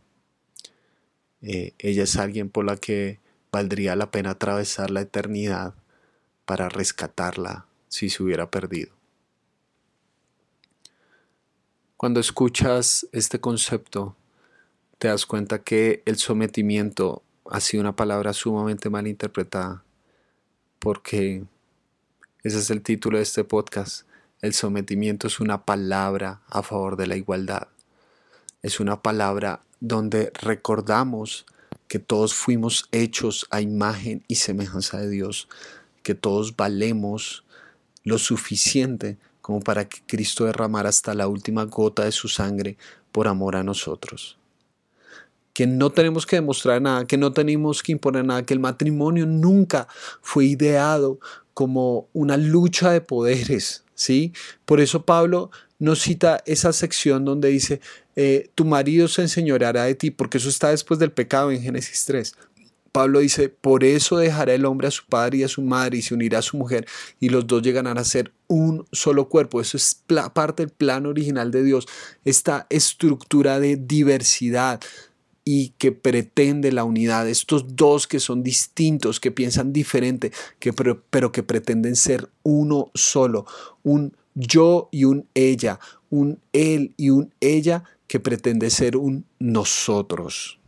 Eh, 1.43 1.73
ella 1.79 2.05
es 2.05 2.17
alguien 2.17 2.51
por 2.51 2.65
la 2.65 2.77
que 2.77 3.19
valdría 3.53 3.97
la 3.97 4.11
pena 4.11 4.31
atravesar 4.31 4.91
la 4.91 5.01
eternidad 5.01 5.75
para 6.45 6.69
rescatarla 6.69 7.67
si 7.89 8.11
se 8.11 8.23
hubiera 8.23 8.51
perdido. 8.51 8.93
Cuando 11.97 12.21
escuchas 12.21 13.07
este 13.13 13.41
concepto, 13.41 14.17
te 14.99 15.09
das 15.09 15.27
cuenta 15.27 15.63
que 15.63 16.03
el 16.07 16.17
sometimiento 16.17 17.23
ha 17.51 17.61
sido 17.61 17.83
una 17.83 17.97
palabra 17.97 18.33
sumamente 18.33 18.91
mal 18.91 19.07
interpretada, 19.07 19.83
porque 20.79 21.45
ese 22.43 22.59
es 22.59 22.71
el 22.71 22.83
título 22.83 23.19
de 23.19 23.25
este 23.25 23.45
podcast. 23.45 24.07
El 24.41 24.55
sometimiento 24.55 25.27
es 25.27 25.41
una 25.41 25.67
palabra 25.67 26.41
a 26.49 26.63
favor 26.63 26.97
de 26.97 27.07
la 27.07 27.17
igualdad. 27.17 27.69
Es 28.63 28.81
una 28.81 29.03
palabra 29.03 29.61
donde 29.81 30.33
recordamos 30.35 31.45
que 31.91 31.99
todos 31.99 32.35
fuimos 32.35 32.89
hechos 32.93 33.49
a 33.51 33.61
imagen 33.61 34.23
y 34.29 34.37
semejanza 34.37 34.99
de 34.99 35.11
Dios, 35.11 35.49
que 36.05 36.15
todos 36.15 36.55
valemos 36.55 37.43
lo 38.05 38.17
suficiente 38.17 39.19
como 39.41 39.59
para 39.59 39.89
que 39.89 39.99
Cristo 40.07 40.45
derramara 40.45 40.89
hasta 40.89 41.15
la 41.15 41.27
última 41.27 41.65
gota 41.65 42.05
de 42.05 42.13
su 42.13 42.29
sangre 42.29 42.79
por 43.11 43.27
amor 43.27 43.57
a 43.57 43.65
nosotros. 43.65 44.39
Que 45.53 45.67
no 45.67 45.91
tenemos 45.91 46.27
que 46.27 46.37
demostrar 46.37 46.81
nada, 46.81 47.09
que 47.09 47.17
no 47.19 47.33
tenemos 47.33 47.83
que 47.83 47.91
imponer 47.91 48.25
nada, 48.25 48.47
que 48.47 48.55
el 48.55 48.61
matrimonio 48.61 49.27
nunca 49.27 49.89
fue 50.23 50.45
ideado 50.45 51.19
como 51.55 52.07
una 52.13 52.37
lucha 52.37 52.93
de 52.93 53.01
poderes, 53.01 53.83
¿sí? 54.01 54.33
Por 54.65 54.81
eso 54.81 55.05
Pablo 55.05 55.51
nos 55.79 56.01
cita 56.01 56.43
esa 56.47 56.73
sección 56.73 57.25
donde 57.25 57.49
dice, 57.49 57.81
eh, 58.17 58.51
tu 58.55 58.65
marido 58.65 59.09
se 59.09 59.23
enseñoreará 59.23 59.85
de 59.85 59.95
ti, 59.95 60.11
porque 60.11 60.39
eso 60.39 60.49
está 60.49 60.71
después 60.71 60.99
del 60.99 61.13
pecado 61.13 61.51
en 61.51 61.63
Génesis 61.63 62.05
3. 62.07 62.35
Pablo 62.93 63.21
dice, 63.21 63.49
por 63.51 63.85
eso 63.85 64.17
dejará 64.17 64.53
el 64.55 64.65
hombre 64.65 64.89
a 64.89 64.91
su 64.91 65.05
padre 65.07 65.39
y 65.39 65.43
a 65.45 65.49
su 65.49 65.63
madre 65.63 65.99
y 65.99 66.03
se 66.03 66.15
unirá 66.15 66.39
a 66.39 66.43
su 66.43 66.57
mujer 66.57 66.87
y 67.21 67.29
los 67.29 67.47
dos 67.47 67.63
llegarán 67.63 67.99
a 67.99 68.05
ser 68.05 68.33
un 68.49 68.85
solo 68.91 69.29
cuerpo. 69.29 69.61
Eso 69.61 69.77
es 69.77 70.03
parte 70.33 70.65
del 70.65 70.73
plan 70.73 71.07
original 71.07 71.51
de 71.53 71.63
Dios, 71.63 71.87
esta 72.25 72.67
estructura 72.69 73.61
de 73.61 73.77
diversidad 73.77 74.81
y 75.45 75.71
que 75.79 75.93
pretende 75.93 76.73
la 76.73 76.85
unidad. 76.85 77.29
Estos 77.29 77.77
dos 77.77 78.07
que 78.07 78.21
son 78.21 78.43
distintos, 78.43 79.21
que 79.21 79.31
piensan 79.31 79.73
diferente, 79.73 80.33
que, 80.59 80.73
pero, 80.73 81.03
pero 81.11 81.33
que 81.33 81.43
pretenden 81.43 81.97
ser 81.97 82.29
uno 82.43 82.91
solo, 82.95 83.47
un 83.83 84.17
yo 84.35 84.89
y 84.93 85.05
un 85.05 85.27
ella, 85.35 85.81
un 86.09 86.39
él 86.53 86.95
y 86.97 87.11
un 87.11 87.33
ella 87.41 87.85
que 88.07 88.21
pretende 88.21 88.71
ser 88.71 88.97
un 88.97 89.25
nosotros. 89.39 90.59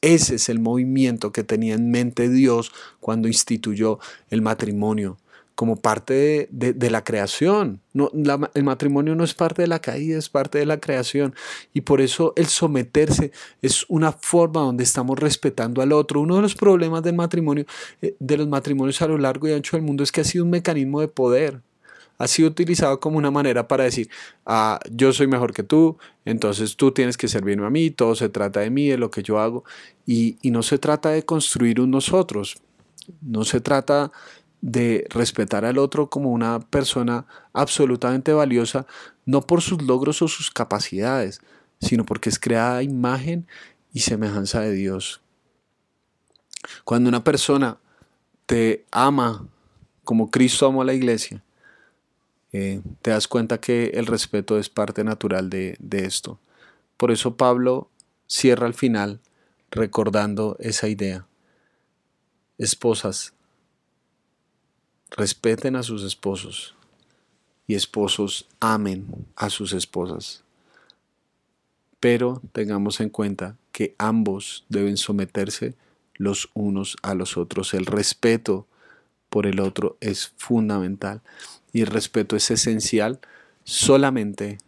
Ese 0.00 0.36
es 0.36 0.48
el 0.48 0.60
movimiento 0.60 1.32
que 1.32 1.42
tenía 1.42 1.74
en 1.74 1.90
mente 1.90 2.28
Dios 2.28 2.70
cuando 3.00 3.28
instituyó 3.28 3.98
el 4.30 4.42
matrimonio 4.42 5.18
como 5.56 5.76
parte 5.76 6.48
de, 6.52 6.90
la 6.90 7.02
creación. 7.02 7.80
No, 7.94 8.10
el 8.54 8.62
matrimonio 8.62 9.16
no 9.16 9.24
es 9.24 9.32
parte 9.32 9.62
de 9.62 9.68
la 9.68 9.80
caída, 9.80 10.18
es 10.18 10.28
parte 10.28 10.58
de 10.58 10.66
la 10.66 10.78
creación. 10.78 11.34
Y 11.72 11.80
por 11.80 12.02
eso 12.02 12.34
el 12.36 12.46
someterse 12.46 13.32
es 13.62 13.86
una 13.88 14.12
forma 14.12 14.60
donde 14.60 14.84
estamos 14.84 15.18
respetando 15.18 15.80
al 15.80 15.92
otro. 15.92 16.20
Uno 16.20 16.36
de 16.36 16.42
los 16.42 16.54
problemas 16.54 17.02
del 17.02 17.14
matrimonio, 17.14 17.64
eh, 18.02 18.14
de 18.20 18.36
los 18.36 18.46
matrimonios 18.46 19.00
a 19.00 19.08
lo 19.08 19.16
largo 19.16 19.48
y 19.48 19.54
ancho 19.54 19.78
del 19.78 19.86
mundo, 19.86 20.04
es 20.04 20.12
que 20.12 20.20
ha 20.20 20.24
sido 20.24 20.44
un 20.44 20.50
mecanismo 20.50 21.00
de 21.00 21.08
poder 21.08 21.62
ha 22.18 22.26
sido 22.28 22.48
utilizado 22.48 22.98
como 22.98 23.18
una 23.18 23.30
manera 23.30 23.68
para 23.68 23.84
decir, 23.84 24.08
ah, 24.46 24.80
yo 24.90 25.12
soy 25.12 25.26
mejor 25.26 25.52
que 25.52 25.62
tú, 25.62 25.98
entonces 26.24 26.74
tú 26.74 26.90
tienes 26.90 27.18
que 27.18 27.28
servirme 27.28 27.66
a 27.66 27.70
mí, 27.70 27.90
todo 27.90 28.14
se 28.14 28.30
trata 28.30 28.60
de 28.60 28.70
mí, 28.70 28.88
de 28.88 28.96
lo 28.96 29.10
que 29.10 29.22
yo 29.22 29.38
hago, 29.38 29.64
y, 30.06 30.38
y 30.40 30.50
no 30.50 30.62
se 30.62 30.78
trata 30.78 31.10
de 31.10 31.24
construir 31.24 31.78
un 31.78 31.90
nosotros, 31.90 32.56
no 33.20 33.44
se 33.44 33.60
trata 33.60 34.12
de 34.60 35.06
respetar 35.10 35.64
al 35.64 35.78
otro 35.78 36.08
como 36.08 36.32
una 36.32 36.60
persona 36.60 37.26
absolutamente 37.52 38.32
valiosa, 38.32 38.86
no 39.24 39.42
por 39.42 39.62
sus 39.62 39.82
logros 39.82 40.22
o 40.22 40.28
sus 40.28 40.50
capacidades, 40.50 41.40
sino 41.80 42.04
porque 42.04 42.28
es 42.28 42.38
creada 42.38 42.82
imagen 42.82 43.46
y 43.92 44.00
semejanza 44.00 44.60
de 44.60 44.72
Dios. 44.72 45.20
Cuando 46.84 47.08
una 47.08 47.22
persona 47.24 47.78
te 48.46 48.84
ama 48.90 49.46
como 50.04 50.30
Cristo 50.30 50.66
amó 50.66 50.82
a 50.82 50.84
la 50.84 50.94
iglesia, 50.94 51.42
eh, 52.52 52.80
te 53.02 53.10
das 53.10 53.28
cuenta 53.28 53.60
que 53.60 53.90
el 53.94 54.06
respeto 54.06 54.58
es 54.58 54.68
parte 54.68 55.04
natural 55.04 55.50
de, 55.50 55.76
de 55.78 56.04
esto. 56.04 56.38
Por 56.96 57.10
eso 57.10 57.36
Pablo 57.36 57.90
cierra 58.26 58.66
al 58.66 58.74
final 58.74 59.20
recordando 59.70 60.56
esa 60.58 60.88
idea. 60.88 61.26
Esposas, 62.58 63.34
respeten 65.10 65.76
a 65.76 65.82
sus 65.82 66.02
esposos 66.04 66.74
y 67.66 67.74
esposos 67.74 68.46
amen 68.60 69.26
a 69.36 69.50
sus 69.50 69.72
esposas. 69.72 70.42
Pero 72.00 72.42
tengamos 72.52 73.00
en 73.00 73.08
cuenta 73.08 73.56
que 73.72 73.94
ambos 73.98 74.64
deben 74.68 74.96
someterse 74.96 75.74
los 76.14 76.50
unos 76.54 76.96
a 77.02 77.14
los 77.14 77.36
otros. 77.36 77.74
El 77.74 77.86
respeto 77.86 78.66
por 79.28 79.46
el 79.46 79.60
otro 79.60 79.96
es 80.00 80.32
fundamental 80.36 81.22
y 81.72 81.82
el 81.82 81.88
respeto 81.88 82.36
es 82.36 82.50
esencial 82.50 83.20
solamente, 83.64 84.58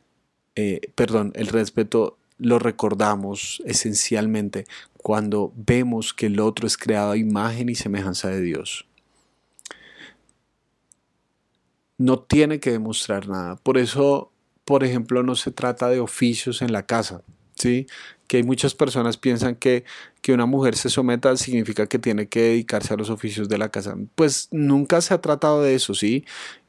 eh, 0.57 0.81
perdón, 0.95 1.33
el 1.37 1.47
respeto 1.47 2.19
lo 2.39 2.59
recordamos 2.59 3.63
esencialmente 3.65 4.67
cuando 4.97 5.53
vemos 5.57 6.13
que 6.15 6.27
el 6.27 6.41
otro 6.41 6.67
es 6.67 6.77
creado 6.77 7.13
a 7.13 7.17
imagen 7.17 7.69
y 7.69 7.75
semejanza 7.75 8.29
de 8.29 8.41
Dios. 8.41 8.88
No 11.99 12.19
tiene 12.21 12.61
que 12.61 12.71
demostrar 12.71 13.29
nada. 13.29 13.57
Por 13.57 13.77
eso, 13.79 14.33
por 14.65 14.85
ejemplo, 14.85 15.23
no 15.23 15.35
se 15.35 15.51
trata 15.51 15.89
de 15.89 16.01
oficios 16.01 16.63
en 16.63 16.73
la 16.73 16.85
casa, 16.87 17.23
¿sí? 17.55 17.87
Que 18.27 18.39
hay 18.39 18.43
muchas 18.43 18.75
personas 18.75 19.17
piensan 19.17 19.57
que, 19.57 19.85
que 20.23 20.33
una 20.33 20.47
mujer 20.47 20.77
se 20.77 20.91
someta 20.91 21.37
significa 21.37 21.87
que 21.87 21.99
tiene 21.99 22.29
que 22.29 22.41
dedicarse 22.41 22.95
a 22.95 22.97
los 22.97 23.11
oficios 23.11 23.49
de 23.49 23.59
la 23.59 23.71
casa. 23.71 23.97
Pues 24.15 24.49
nunca 24.53 25.01
se 25.01 25.15
ha 25.15 25.21
tratado 25.21 25.63
de 25.63 25.75
eso, 25.75 25.95
¿sí? 25.95 26.25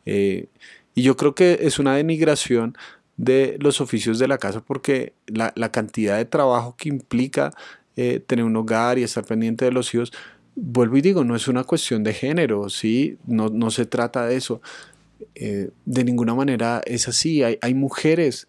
Eh, 0.06 0.48
y 0.96 1.04
yo 1.04 1.16
creo 1.16 1.36
que 1.36 1.60
es 1.62 1.80
una 1.80 1.96
denigración 1.96 2.76
de 3.18 3.58
los 3.60 3.82
oficios 3.82 4.18
de 4.18 4.28
la 4.30 4.38
casa 4.38 4.62
porque 4.62 5.14
la, 5.28 5.52
cantidad 5.72 6.18
de 6.18 6.26
trabajo 6.26 6.76
que 6.78 6.88
implica 6.88 7.52
eh, 7.98 8.22
tener 8.26 8.46
un 8.46 8.56
hogar 8.56 8.98
y 8.98 9.04
estar 9.04 9.26
pendiente 9.26 9.66
de 9.66 9.72
los 9.72 9.94
hijos, 9.94 10.14
vuelvo 10.56 10.98
y 10.98 11.02
digo, 11.02 11.24
no 11.26 11.36
es 11.36 11.48
una 11.50 11.66
cuestión 11.66 12.04
de 12.04 12.14
género, 12.14 12.70
¿sí? 12.70 13.18
No, 13.28 13.50
no 13.50 13.72
se 13.72 13.86
trata 13.86 14.26
de 14.26 14.38
eso. 14.38 14.62
Eh, 15.36 15.70
de 15.86 16.04
ninguna 16.04 16.36
manera 16.36 16.82
es 16.86 17.08
así. 17.08 17.44
Hay, 17.44 17.74
mujeres 17.74 18.48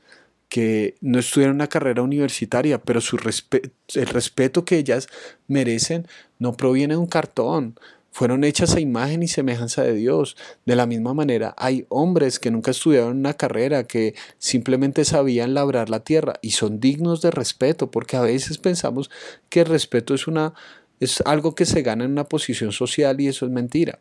que 0.48 0.96
no 1.00 1.18
estudian 1.18 1.50
una 1.50 1.68
carrera 1.68 2.02
universitaria, 2.02 2.83
pero 2.83 3.00
el 3.00 4.06
respeto 4.06 4.64
que 4.64 4.78
ellas 4.78 5.09
merecen 5.46 6.06
no 6.38 6.56
proviene 6.56 6.94
de 6.94 6.98
un 6.98 7.06
cartón, 7.06 7.76
fueron 8.12 8.42
hechas 8.44 8.74
a 8.74 8.80
imagen 8.80 9.22
y 9.22 9.28
semejanza 9.28 9.83
de 9.83 9.94
Dios. 9.94 10.37
De 10.66 10.76
la 10.76 10.87
misma 10.87 11.14
manera, 11.14 11.54
hay 11.56 11.87
hombres 11.88 12.38
que 12.38 12.50
nunca 12.50 12.72
estudiaron 12.72 13.18
una 13.18 13.35
carrera, 13.35 13.85
que 13.85 14.14
simplemente 14.38 15.04
sabían 15.04 15.54
labrar 15.54 15.90
la 15.90 16.00
tierra 16.00 16.35
y 16.42 16.50
son 16.50 16.80
dignos 16.80 17.22
de 17.22 17.30
respeto, 17.30 17.90
porque 17.90 18.16
a 18.16 18.22
veces 18.22 18.59
pensamos 18.59 19.11
que 19.48 19.61
el 19.61 19.66
respeto 19.66 20.14
es, 20.14 20.26
una, 20.26 20.54
es 20.98 21.22
algo 21.24 21.54
que 21.54 21.66
se 21.66 21.83
gana 21.83 22.04
en 22.04 22.12
una 22.12 22.24
posición 22.24 22.72
social 22.72 23.20
y 23.20 23.28
eso 23.28 23.46
es 23.46 23.52
mentira. 23.52 24.00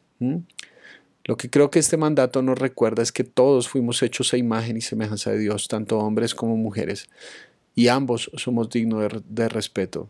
Lo 1.26 1.38
que 1.38 1.50
creo 1.50 1.70
que 1.70 1.80
este 1.80 1.98
mandato 1.98 2.42
nos 2.42 2.58
recuerda 2.58 3.04
es 3.04 3.12
que 3.12 3.24
todos 3.24 3.70
fuimos 3.70 4.02
hechos 4.02 4.34
a 4.34 4.38
imagen 4.38 4.78
y 4.78 4.82
semejanza 4.82 5.32
de 5.32 5.40
Dios, 5.40 5.68
tanto 5.68 6.00
hombres 6.00 6.34
como 6.34 6.58
mujeres, 6.58 7.10
y 7.76 7.88
ambos 7.88 8.32
somos 8.36 8.70
dignos 8.70 9.12
de, 9.28 9.50
respeto. 9.50 10.10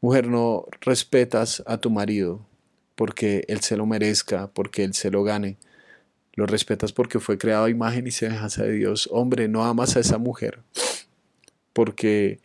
Mujer, 0.00 0.28
no 0.28 0.66
respetas 0.80 1.62
a 1.66 1.78
tu 1.78 1.90
marido, 1.90 2.46
porque 2.94 3.44
Él 3.48 3.60
se 3.60 3.76
lo 3.76 3.86
merezca, 3.86 4.48
porque 4.48 4.84
Él 4.84 4.94
se 4.94 5.10
lo 5.10 5.24
gane. 5.24 5.56
Lo 6.34 6.46
respetas 6.46 6.92
porque 6.92 7.18
fue 7.18 7.36
creado 7.36 7.64
a 7.64 7.70
imagen 7.70 8.06
y 8.06 8.12
semejanza 8.12 8.62
de 8.62 8.72
Dios. 8.72 9.08
Hombre, 9.12 9.48
no 9.48 9.64
amas 9.64 9.96
a 9.96 10.00
esa 10.00 10.18
mujer 10.18 10.62
porque, 11.78 12.40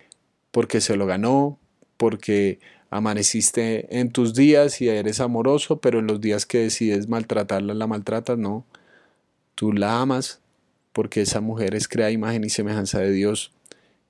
porque 0.52 0.80
se 0.80 0.96
lo 0.96 1.08
ganó, 1.08 1.58
porque 1.98 2.60
Amaneciste 2.96 4.00
en 4.00 4.12
tus 4.12 4.36
días 4.36 4.80
y 4.80 4.88
eres 4.88 5.20
amoroso, 5.20 5.82
pero 5.82 5.98
en 5.98 6.06
los 6.06 6.22
días 6.22 6.46
que 6.46 6.60
decides 6.60 7.10
maltratarla, 7.10 7.74
la 7.74 7.88
maltratas, 7.88 8.38
no. 8.38 8.68
Tú 9.56 9.74
la 9.74 10.00
amas 10.00 10.42
porque 10.92 11.22
esa 11.22 11.42
mujer 11.42 11.74
es 11.74 11.88
creada 11.88 12.12
imagen 12.12 12.44
y 12.44 12.52
semejanza 12.52 13.00
de 13.00 13.10
Dios 13.10 13.52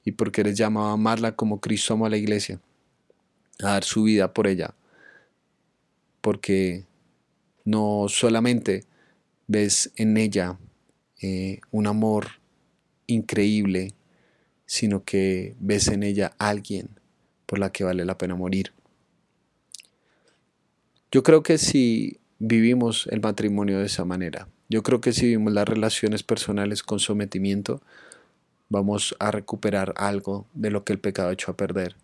y 0.03 0.11
porque 0.11 0.41
eres 0.41 0.57
llamado 0.57 0.87
a 0.87 0.93
amarla 0.93 1.33
como 1.33 1.61
Cristo 1.61 1.93
amó 1.93 2.07
a 2.07 2.09
la 2.09 2.17
iglesia, 2.17 2.59
a 3.61 3.67
dar 3.69 3.85
su 3.85 4.03
vida 4.03 4.33
por 4.33 4.47
ella. 4.47 4.73
Porque 6.19 6.83
no 7.63 8.07
solamente 8.09 8.83
ves 9.47 9.93
en 9.95 10.17
ella 10.17 10.57
eh, 11.21 11.61
un 11.71 11.87
amor 11.87 12.27
increíble, 13.07 13.93
sino 14.65 15.05
que 15.05 15.55
ves 15.61 15.87
en 15.87 16.03
ella 16.03 16.33
alguien 16.37 16.89
por 17.53 17.59
la 17.59 17.71
que 17.71 17.83
vale 17.83 18.03
la 18.03 18.17
pena 18.17 18.33
morir. 18.33 18.73
Yo 21.11 21.21
creo 21.21 21.43
que 21.43 21.59
si 21.59 22.19
vivimos 22.39 23.07
el 23.11 23.21
matrimonio 23.21 23.77
de 23.77 23.85
esa 23.85 24.05
manera, 24.05 24.47
yo 24.69 24.81
creo 24.81 25.01
que 25.01 25.13
si 25.13 25.27
vivimos 25.27 25.53
las 25.53 25.67
relaciones 25.67 26.23
personales 26.23 26.81
con 26.81 26.97
sometimiento, 26.97 27.83
vamos 28.69 29.15
a 29.19 29.29
recuperar 29.29 29.93
algo 29.97 30.47
de 30.55 30.71
lo 30.71 30.83
que 30.83 30.93
el 30.93 30.99
pecado 30.99 31.29
echó 31.29 31.51
a 31.51 31.55
perder 31.55 31.95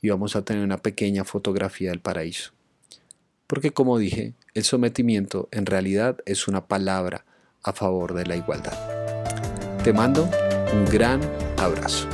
y 0.00 0.10
vamos 0.10 0.36
a 0.36 0.42
tener 0.42 0.62
una 0.62 0.78
pequeña 0.78 1.24
fotografía 1.24 1.90
del 1.90 1.98
paraíso. 1.98 2.52
Porque 3.48 3.72
como 3.72 3.98
dije, 3.98 4.34
el 4.54 4.62
sometimiento 4.62 5.48
en 5.50 5.66
realidad 5.66 6.18
es 6.24 6.46
una 6.46 6.68
palabra 6.68 7.24
a 7.64 7.72
favor 7.72 8.14
de 8.14 8.26
la 8.26 8.36
igualdad. 8.36 8.78
Te 9.82 9.92
mando 9.92 10.30
un 10.72 10.84
gran 10.84 11.20
abrazo. 11.56 12.08